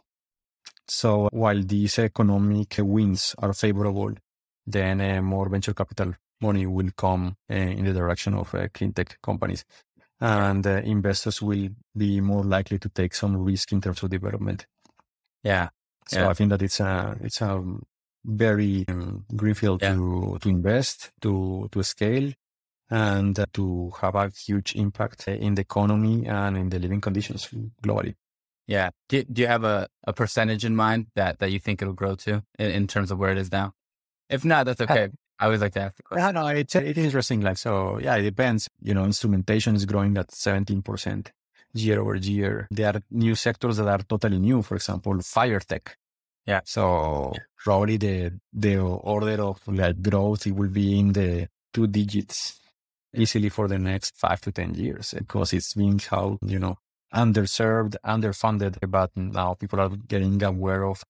So 0.86 1.28
while 1.32 1.62
these 1.62 1.98
economic 1.98 2.76
wins 2.78 3.34
are 3.38 3.52
favorable, 3.52 4.14
then 4.72 5.00
uh, 5.00 5.22
more 5.22 5.48
venture 5.48 5.74
capital 5.74 6.14
money 6.40 6.66
will 6.66 6.90
come 6.96 7.36
uh, 7.50 7.54
in 7.54 7.84
the 7.84 7.92
direction 7.92 8.34
of 8.34 8.54
uh, 8.54 8.68
clean 8.72 8.92
tech 8.92 9.18
companies. 9.22 9.64
And 10.20 10.66
uh, 10.66 10.82
investors 10.84 11.40
will 11.40 11.68
be 11.96 12.20
more 12.20 12.44
likely 12.44 12.78
to 12.78 12.88
take 12.88 13.14
some 13.14 13.36
risk 13.36 13.72
in 13.72 13.80
terms 13.80 14.02
of 14.02 14.10
development. 14.10 14.66
Yeah. 15.42 15.68
So 16.08 16.20
yeah. 16.20 16.28
I 16.28 16.34
think 16.34 16.50
that 16.50 16.62
it's 16.62 16.80
a 16.80 17.16
it's 17.20 17.40
a 17.40 17.62
very 18.24 18.84
um, 18.88 19.24
greenfield 19.36 19.82
yeah. 19.82 19.94
to 19.94 20.38
to 20.40 20.48
invest 20.48 21.12
to 21.20 21.68
to 21.70 21.82
scale 21.82 22.32
and 22.90 23.44
to 23.52 23.92
have 24.00 24.14
a 24.14 24.30
huge 24.30 24.74
impact 24.74 25.28
in 25.28 25.54
the 25.54 25.62
economy 25.62 26.26
and 26.26 26.56
in 26.56 26.68
the 26.70 26.78
living 26.78 27.00
conditions 27.00 27.48
globally. 27.82 28.14
Yeah. 28.66 28.90
Do, 29.08 29.22
do 29.24 29.42
you 29.42 29.48
have 29.48 29.64
a, 29.64 29.88
a 30.04 30.12
percentage 30.12 30.64
in 30.64 30.76
mind 30.76 31.06
that, 31.14 31.38
that 31.38 31.50
you 31.50 31.58
think 31.58 31.80
it'll 31.82 31.94
grow 31.94 32.14
to 32.16 32.42
in, 32.58 32.70
in 32.70 32.86
terms 32.86 33.10
of 33.10 33.18
where 33.18 33.30
it 33.30 33.38
is 33.38 33.52
now? 33.52 33.72
If 34.28 34.44
not, 34.44 34.66
that's 34.66 34.80
okay. 34.80 35.08
I 35.38 35.44
always 35.44 35.60
like 35.60 35.72
to 35.74 35.80
ask 35.82 35.96
the 35.96 36.02
question. 36.02 36.26
Yeah, 36.26 36.30
no, 36.32 36.46
it's, 36.48 36.74
it 36.74 36.98
is 36.98 37.04
interesting. 37.04 37.40
Like, 37.40 37.58
so 37.58 37.98
yeah, 37.98 38.16
it 38.16 38.22
depends. 38.22 38.68
You 38.82 38.94
know, 38.94 39.04
instrumentation 39.04 39.76
is 39.76 39.86
growing 39.86 40.16
at 40.18 40.28
17% 40.28 41.28
year 41.74 42.00
over 42.00 42.16
year. 42.16 42.66
There 42.70 42.88
are 42.94 43.00
new 43.10 43.34
sectors 43.34 43.76
that 43.76 43.86
are 43.86 44.02
totally 44.02 44.38
new. 44.38 44.62
For 44.62 44.74
example, 44.74 45.20
fire 45.20 45.60
tech. 45.60 45.96
Yeah. 46.44 46.60
So 46.64 47.32
yeah. 47.34 47.40
probably 47.56 47.98
the, 47.98 48.40
the 48.52 48.78
order 48.78 49.42
of 49.42 49.60
like 49.68 50.02
growth, 50.02 50.46
it 50.46 50.56
will 50.56 50.70
be 50.70 50.98
in 50.98 51.12
the 51.12 51.48
two 51.72 51.86
digits 51.86 52.58
easily 53.14 53.48
for 53.48 53.68
the 53.68 53.78
next 53.78 54.16
five 54.16 54.40
to 54.40 54.52
10 54.52 54.74
years 54.74 55.14
eh, 55.14 55.18
because 55.20 55.52
it's 55.52 55.74
being 55.74 55.98
how, 55.98 56.38
you 56.42 56.58
know, 56.58 56.76
underserved, 57.14 57.96
underfunded, 58.04 58.76
but 58.90 59.10
now 59.16 59.54
people 59.54 59.80
are 59.80 59.90
getting 60.08 60.42
aware 60.42 60.84
of 60.84 61.04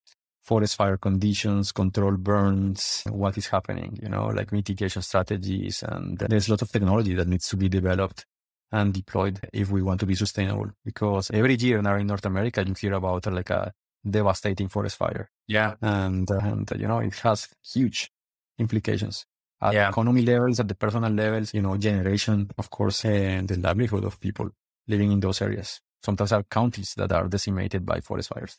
forest 0.49 0.77
fire 0.77 0.97
conditions, 0.97 1.73
control 1.73 2.17
burns, 2.17 3.03
what 3.11 3.37
is 3.37 3.49
happening, 3.49 3.99
you 4.03 4.09
know, 4.09 4.29
like 4.29 4.51
mitigation 4.51 5.03
strategies. 5.03 5.83
And 5.83 6.17
there's 6.17 6.49
a 6.49 6.53
lot 6.53 6.63
of 6.63 6.73
technology 6.73 7.15
that 7.17 7.29
needs 7.29 7.49
to 7.51 7.57
be 7.59 7.69
developed 7.69 8.25
and 8.73 8.95
deployed 8.95 9.41
if 9.53 9.71
we 9.71 9.83
want 9.83 10.01
to 10.01 10.07
be 10.07 10.15
sustainable. 10.15 10.71
Because 10.87 11.31
every 11.33 11.57
year 11.57 11.83
now 11.83 11.97
in 11.97 12.07
North 12.07 12.25
America, 12.25 12.65
you 12.67 12.75
hear 12.81 12.95
about 12.95 13.27
uh, 13.27 13.31
like 13.31 13.51
a 13.51 13.73
devastating 14.09 14.69
forest 14.69 14.97
fire. 14.97 15.29
Yeah. 15.47 15.75
And, 15.83 16.31
uh, 16.31 16.39
and 16.43 16.73
you 16.77 16.89
know, 16.89 17.01
it 17.01 17.15
has 17.17 17.49
huge 17.63 18.11
implications 18.59 19.27
at 19.61 19.75
yeah. 19.75 19.91
economy 19.91 20.23
levels, 20.23 20.61
at 20.61 20.69
the 20.69 20.75
personal 20.75 21.13
levels, 21.13 21.53
you 21.53 21.61
know, 21.61 21.77
generation, 21.77 22.51
of 22.57 22.71
course, 22.71 23.05
and 23.05 23.49
the 23.49 23.59
livelihood 23.59 24.05
of 24.05 24.19
people 24.19 24.49
living 24.87 25.13
in 25.13 25.21
those 25.21 25.43
areas. 25.43 25.83
Sometimes 26.03 26.33
are 26.33 26.45
counties 26.45 26.95
that 26.97 27.13
are 27.13 27.29
decimated 27.29 27.85
by 27.85 28.01
forest 28.01 28.31
fires. 28.33 28.57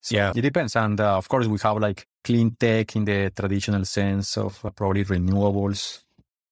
So 0.00 0.16
yeah, 0.16 0.32
it 0.34 0.40
depends. 0.40 0.76
And 0.76 1.00
uh, 1.00 1.16
of 1.16 1.28
course, 1.28 1.46
we 1.46 1.58
have 1.62 1.78
like 1.78 2.06
clean 2.24 2.56
tech 2.58 2.96
in 2.96 3.04
the 3.04 3.30
traditional 3.30 3.84
sense 3.84 4.36
of 4.38 4.64
uh, 4.64 4.70
probably 4.70 5.04
renewables, 5.04 6.02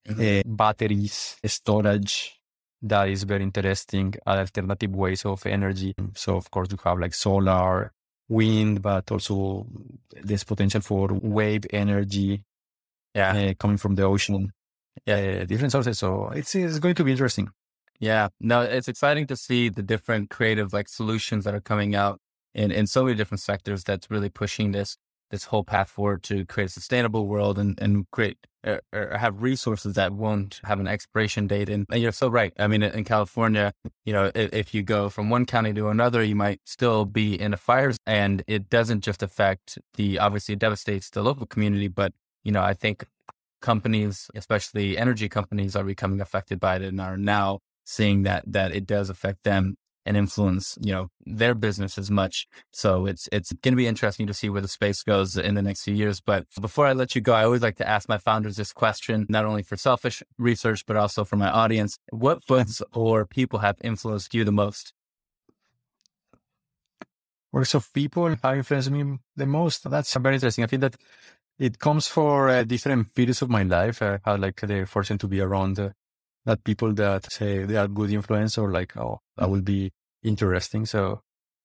mm-hmm. 0.06 0.40
uh, 0.40 0.54
batteries, 0.54 1.36
storage. 1.44 2.34
That 2.80 3.08
is 3.08 3.24
very 3.24 3.42
interesting. 3.42 4.14
Alternative 4.26 4.94
ways 4.94 5.24
of 5.24 5.44
energy. 5.46 5.94
So 6.14 6.36
of 6.36 6.50
course, 6.50 6.68
you 6.70 6.78
have 6.84 6.98
like 6.98 7.14
solar, 7.14 7.92
wind, 8.28 8.82
but 8.82 9.10
also 9.10 9.66
there's 10.22 10.44
potential 10.44 10.80
for 10.80 11.08
wave 11.12 11.66
energy. 11.70 12.44
Yeah, 13.14 13.34
uh, 13.34 13.54
coming 13.54 13.78
from 13.78 13.94
the 13.94 14.04
ocean. 14.04 14.52
Yeah, 15.06 15.40
uh, 15.40 15.44
different 15.44 15.72
sources. 15.72 15.98
So 15.98 16.28
it's 16.28 16.54
it's 16.54 16.78
going 16.78 16.94
to 16.96 17.04
be 17.04 17.12
interesting. 17.12 17.48
Yeah, 17.98 18.28
no, 18.38 18.60
it's 18.62 18.86
exciting 18.86 19.26
to 19.28 19.36
see 19.36 19.70
the 19.70 19.82
different 19.82 20.30
creative 20.30 20.72
like 20.72 20.88
solutions 20.88 21.44
that 21.44 21.54
are 21.54 21.60
coming 21.60 21.96
out 21.96 22.20
in, 22.58 22.72
in 22.72 22.86
so 22.86 23.04
many 23.04 23.16
different 23.16 23.40
sectors 23.40 23.84
that's 23.84 24.10
really 24.10 24.28
pushing 24.28 24.72
this 24.72 24.98
this 25.30 25.44
whole 25.44 25.62
path 25.62 25.90
forward 25.90 26.22
to 26.22 26.46
create 26.46 26.70
a 26.70 26.72
sustainable 26.72 27.26
world 27.26 27.58
and, 27.58 27.78
and 27.82 28.10
create 28.10 28.38
or, 28.64 28.80
or 28.94 29.18
have 29.18 29.42
resources 29.42 29.94
that 29.94 30.10
won't 30.10 30.58
have 30.64 30.80
an 30.80 30.86
expiration 30.86 31.46
date. 31.46 31.68
And, 31.68 31.84
and, 31.90 32.00
you're 32.00 32.12
so 32.12 32.28
right. 32.28 32.54
I 32.58 32.66
mean, 32.66 32.82
in 32.82 33.04
California, 33.04 33.74
you 34.06 34.14
know, 34.14 34.32
if, 34.34 34.54
if, 34.54 34.74
you 34.74 34.82
go 34.82 35.10
from 35.10 35.28
one 35.28 35.44
county 35.44 35.74
to 35.74 35.88
another, 35.88 36.22
you 36.22 36.34
might 36.34 36.62
still 36.64 37.04
be 37.04 37.38
in 37.38 37.52
a 37.52 37.58
fire 37.58 37.92
and 38.06 38.42
it 38.46 38.70
doesn't 38.70 39.02
just 39.02 39.22
affect 39.22 39.78
the, 39.96 40.18
obviously 40.18 40.54
it 40.54 40.60
devastates 40.60 41.10
the 41.10 41.22
local 41.22 41.44
community, 41.44 41.88
but, 41.88 42.14
you 42.42 42.50
know, 42.50 42.62
I 42.62 42.72
think 42.72 43.04
companies, 43.60 44.30
especially 44.34 44.96
energy 44.96 45.28
companies 45.28 45.76
are 45.76 45.84
becoming 45.84 46.22
affected 46.22 46.58
by 46.58 46.76
it 46.76 46.82
and 46.82 47.02
are 47.02 47.18
now 47.18 47.58
seeing 47.84 48.22
that, 48.22 48.44
that 48.46 48.72
it 48.72 48.86
does 48.86 49.10
affect 49.10 49.44
them 49.44 49.76
and 50.08 50.16
influence, 50.16 50.78
you 50.80 50.90
know, 50.90 51.10
their 51.26 51.54
business 51.54 51.98
as 51.98 52.10
much. 52.10 52.48
So 52.72 53.04
it's 53.04 53.28
it's 53.30 53.52
going 53.52 53.74
to 53.74 53.76
be 53.76 53.86
interesting 53.86 54.26
to 54.26 54.32
see 54.32 54.48
where 54.48 54.62
the 54.62 54.74
space 54.78 55.02
goes 55.02 55.36
in 55.36 55.54
the 55.54 55.62
next 55.62 55.82
few 55.84 55.94
years. 55.94 56.18
But 56.20 56.46
before 56.58 56.86
I 56.86 56.94
let 56.94 57.14
you 57.14 57.20
go, 57.20 57.34
I 57.34 57.44
always 57.44 57.60
like 57.60 57.76
to 57.76 57.88
ask 57.88 58.08
my 58.08 58.16
founders 58.16 58.56
this 58.56 58.72
question, 58.72 59.26
not 59.28 59.44
only 59.44 59.62
for 59.62 59.76
selfish 59.76 60.22
research, 60.38 60.86
but 60.86 60.96
also 60.96 61.24
for 61.24 61.36
my 61.36 61.50
audience. 61.50 61.98
What 62.10 62.46
books 62.46 62.80
or 62.94 63.26
people 63.26 63.58
have 63.58 63.76
influenced 63.84 64.32
you 64.34 64.44
the 64.44 64.58
most? 64.64 64.94
Works 67.52 67.74
of 67.74 67.92
people 67.92 68.26
have 68.28 68.56
influenced 68.56 68.90
me 68.90 69.18
the 69.36 69.46
most. 69.46 69.88
That's 69.90 70.14
very 70.14 70.36
interesting. 70.36 70.64
I 70.64 70.68
think 70.68 70.80
that 70.80 70.96
it 71.58 71.78
comes 71.78 72.08
for 72.08 72.48
uh, 72.48 72.64
different 72.64 73.14
periods 73.14 73.42
of 73.42 73.50
my 73.50 73.62
life. 73.62 74.00
I 74.00 74.20
had 74.24 74.40
like 74.40 74.60
the 74.60 74.86
fortune 74.86 75.18
to 75.18 75.28
be 75.28 75.40
around 75.40 75.78
uh, 75.78 75.90
that 76.44 76.64
people 76.64 76.92
that 76.94 77.30
say 77.30 77.64
they 77.64 77.76
are 77.76 77.88
good 77.88 78.10
influence 78.10 78.58
or 78.58 78.70
like, 78.70 78.96
oh, 78.96 79.20
that 79.36 79.46
mm. 79.46 79.50
will 79.50 79.62
be 79.62 79.90
interesting. 80.22 80.86
So, 80.86 81.20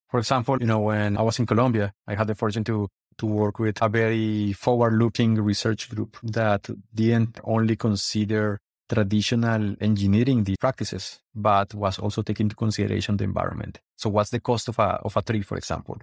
for 0.10 0.20
example, 0.20 0.58
you 0.60 0.68
know, 0.68 0.80
when 0.80 1.18
I 1.18 1.22
was 1.22 1.40
in 1.40 1.46
Colombia, 1.46 1.94
I 2.08 2.16
had 2.16 2.28
the 2.28 2.36
fortune 2.36 2.64
to 2.66 2.88
to 3.18 3.26
work 3.26 3.60
with 3.60 3.82
a 3.82 3.90
very 3.90 4.54
forward-looking 4.54 5.36
research 5.36 5.90
group 5.90 6.18
that 6.24 6.68
didn't 6.94 7.40
only 7.44 7.76
consider 7.76 8.60
traditional 8.90 9.76
engineering 9.82 10.44
the 10.44 10.56
practices, 10.60 11.20
but 11.34 11.74
was 11.74 12.00
also 12.00 12.22
taking 12.22 12.46
into 12.46 12.56
consideration 12.56 13.18
the 13.18 13.24
environment. 13.24 13.80
So 13.96 14.10
what's 14.10 14.30
the 14.30 14.40
cost 14.40 14.68
of 14.68 14.80
a, 14.80 15.00
of 15.04 15.16
a 15.16 15.22
tree, 15.22 15.42
for 15.42 15.58
example, 15.58 15.98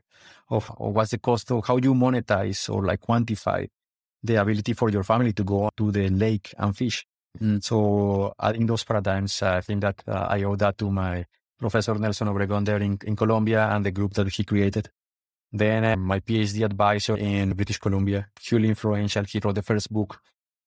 of, 0.48 0.70
or 0.76 0.92
what's 0.92 1.11
the 1.11 1.18
cost 1.18 1.50
of 1.50 1.66
how 1.66 1.76
you 1.76 1.94
monetize 1.94 2.72
or 2.72 2.85
like 2.85 3.00
quantify 3.00 3.68
the 4.22 4.37
ability 4.37 4.72
for 4.74 4.90
your 4.90 5.04
family 5.04 5.33
to 5.33 5.44
go 5.44 5.70
to 5.76 5.90
the 5.90 6.09
lake 6.09 6.54
and 6.59 6.76
fish. 6.76 7.06
Mm. 7.38 7.62
So 7.62 8.35
in 8.55 8.66
those 8.66 8.85
paradigms, 8.85 9.43
I 9.43 9.61
think 9.61 9.83
that 9.83 10.03
uh, 10.07 10.27
I 10.31 10.43
owe 10.43 10.57
that 10.57 10.79
to 10.79 10.90
my 10.90 11.25
Professor 11.59 11.95
Nelson 11.95 12.29
Obregon 12.29 12.64
there 12.64 12.83
in, 12.83 12.99
in 13.05 13.14
Colombia 13.14 13.69
and 13.69 13.85
the 13.85 13.90
group 13.90 14.14
that 14.14 14.29
he 14.29 14.45
created. 14.45 14.90
Then 15.53 15.85
uh, 15.85 15.97
my 15.97 16.21
PhD 16.21 16.64
advisor 16.64 17.16
in 17.16 17.53
British 17.55 17.79
Columbia, 17.79 18.29
hugely 18.40 18.69
influential. 18.69 19.25
He 19.25 19.40
wrote 19.43 19.57
the 19.57 19.62
first 19.62 19.93
book 19.93 20.21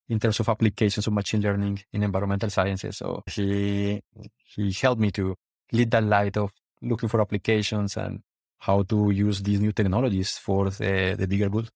in 0.10 0.20
terms 0.20 0.40
of 0.40 0.50
applications 0.50 1.08
of 1.08 1.14
machine 1.14 1.42
learning 1.42 1.82
in 1.94 2.04
environmental 2.04 2.50
sciences. 2.50 2.98
So 2.98 3.24
he 3.28 4.02
he 4.46 4.72
helped 4.74 5.02
me 5.02 5.12
to 5.12 5.36
lead 5.72 5.90
that 5.92 6.04
light 6.04 6.38
of 6.38 6.52
looking 6.82 7.10
for 7.10 7.22
applications 7.22 7.98
and 7.98 8.22
how 8.60 8.84
to 8.84 9.10
use 9.12 9.42
these 9.42 9.60
new 9.60 9.72
technologies 9.72 10.38
for 10.38 10.70
the, 10.70 11.16
the 11.18 11.28
bigger 11.28 11.50
good. 11.50 11.70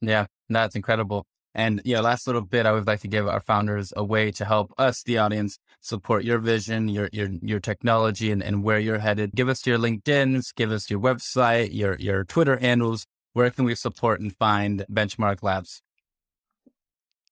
Yeah, 0.00 0.26
that's 0.48 0.76
incredible. 0.76 1.26
And 1.54 1.82
yeah, 1.84 2.00
last 2.00 2.26
little 2.26 2.42
bit, 2.42 2.64
I 2.64 2.72
would 2.72 2.86
like 2.86 3.00
to 3.00 3.08
give 3.08 3.28
our 3.28 3.40
founders 3.40 3.92
a 3.94 4.02
way 4.02 4.30
to 4.32 4.44
help 4.44 4.72
us, 4.78 5.02
the 5.02 5.18
audience, 5.18 5.58
support 5.80 6.24
your 6.24 6.38
vision, 6.38 6.88
your 6.88 7.10
your 7.12 7.28
your 7.42 7.60
technology, 7.60 8.30
and, 8.30 8.42
and 8.42 8.64
where 8.64 8.78
you're 8.78 9.00
headed. 9.00 9.32
Give 9.34 9.48
us 9.48 9.66
your 9.66 9.78
LinkedIn's, 9.78 10.52
give 10.52 10.72
us 10.72 10.90
your 10.90 11.00
website, 11.00 11.74
your 11.74 11.96
your 11.96 12.24
Twitter 12.24 12.56
handles. 12.56 13.06
Where 13.34 13.50
can 13.50 13.64
we 13.64 13.74
support 13.74 14.20
and 14.20 14.34
find 14.34 14.84
Benchmark 14.90 15.42
Labs? 15.42 15.82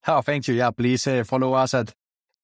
Oh, 0.07 0.21
thank 0.23 0.49
you. 0.49 0.55
Yeah, 0.55 0.71
please 0.71 1.07
uh, 1.07 1.25
follow 1.25 1.53
us 1.55 1.75
at 1.75 1.93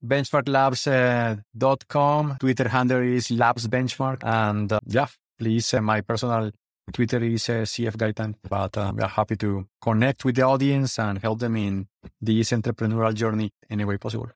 benchmarklabs.com. 0.05 2.31
Uh, 2.31 2.37
Twitter 2.39 2.69
handle 2.69 3.03
is 3.03 3.31
Labs 3.31 3.67
Benchmark. 3.67 4.23
And 4.23 4.71
uh, 4.73 4.81
yeah, 4.87 5.07
please, 5.39 5.73
uh, 5.73 5.81
my 5.81 6.03
personal 6.03 6.51
Twitter 6.93 7.23
is 7.23 7.49
uh, 7.49 7.65
CF 7.65 7.97
Gaitan, 7.97 8.35
but 8.49 8.77
um, 8.79 8.97
we're 8.97 9.07
happy 9.09 9.37
to 9.37 9.67
connect 9.81 10.25
with 10.25 10.37
the 10.37 10.43
audience 10.43 10.99
and 10.99 11.19
help 11.19 11.41
them 11.41 11.57
in 11.57 11.89
this 12.21 12.51
entrepreneurial 12.51 13.13
journey 13.13 13.51
any 13.69 13.85
way 13.85 13.97
possible. 13.97 14.31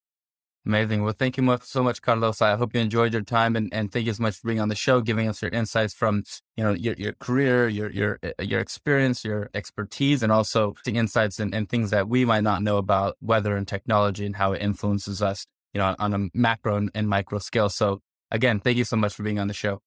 Amazing. 0.66 1.02
Well, 1.02 1.14
thank 1.18 1.38
you 1.38 1.58
so 1.62 1.82
much, 1.82 2.02
Carlos. 2.02 2.42
I 2.42 2.56
hope 2.56 2.74
you 2.74 2.80
enjoyed 2.80 3.14
your 3.14 3.22
time 3.22 3.56
and, 3.56 3.72
and 3.72 3.90
thank 3.90 4.06
you 4.06 4.12
so 4.12 4.22
much 4.22 4.36
for 4.36 4.48
being 4.48 4.60
on 4.60 4.68
the 4.68 4.74
show, 4.74 5.00
giving 5.00 5.26
us 5.26 5.40
your 5.40 5.50
insights 5.52 5.94
from, 5.94 6.24
you 6.56 6.62
know, 6.62 6.72
your, 6.72 6.94
your 6.98 7.14
career, 7.14 7.66
your, 7.68 7.90
your, 7.90 8.18
uh, 8.22 8.42
your 8.42 8.60
experience, 8.60 9.24
your 9.24 9.48
expertise, 9.54 10.22
and 10.22 10.30
also 10.30 10.74
the 10.84 10.92
insights 10.92 11.40
and, 11.40 11.54
and 11.54 11.70
things 11.70 11.90
that 11.90 12.08
we 12.08 12.26
might 12.26 12.42
not 12.42 12.62
know 12.62 12.76
about 12.76 13.16
weather 13.22 13.56
and 13.56 13.66
technology 13.68 14.26
and 14.26 14.36
how 14.36 14.52
it 14.52 14.60
influences 14.60 15.22
us, 15.22 15.46
you 15.72 15.78
know, 15.78 15.94
on 15.98 16.12
a 16.12 16.28
macro 16.34 16.88
and 16.94 17.08
micro 17.08 17.38
scale. 17.38 17.70
So 17.70 18.02
again, 18.30 18.60
thank 18.60 18.76
you 18.76 18.84
so 18.84 18.96
much 18.96 19.14
for 19.14 19.22
being 19.22 19.38
on 19.38 19.48
the 19.48 19.54
show. 19.54 19.80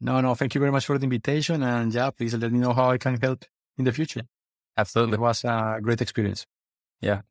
No, 0.00 0.20
no, 0.20 0.34
thank 0.34 0.54
you 0.54 0.60
very 0.60 0.72
much 0.72 0.86
for 0.86 0.98
the 0.98 1.04
invitation. 1.04 1.62
And 1.62 1.92
yeah, 1.92 2.10
please 2.10 2.34
let 2.34 2.52
me 2.52 2.58
know 2.58 2.72
how 2.72 2.90
I 2.90 2.98
can 2.98 3.20
help 3.20 3.44
in 3.76 3.84
the 3.84 3.92
future. 3.92 4.22
Absolutely. 4.76 5.14
It 5.14 5.20
was 5.20 5.44
a 5.44 5.78
great 5.82 6.00
experience. 6.00 6.46
Yeah. 7.00 7.22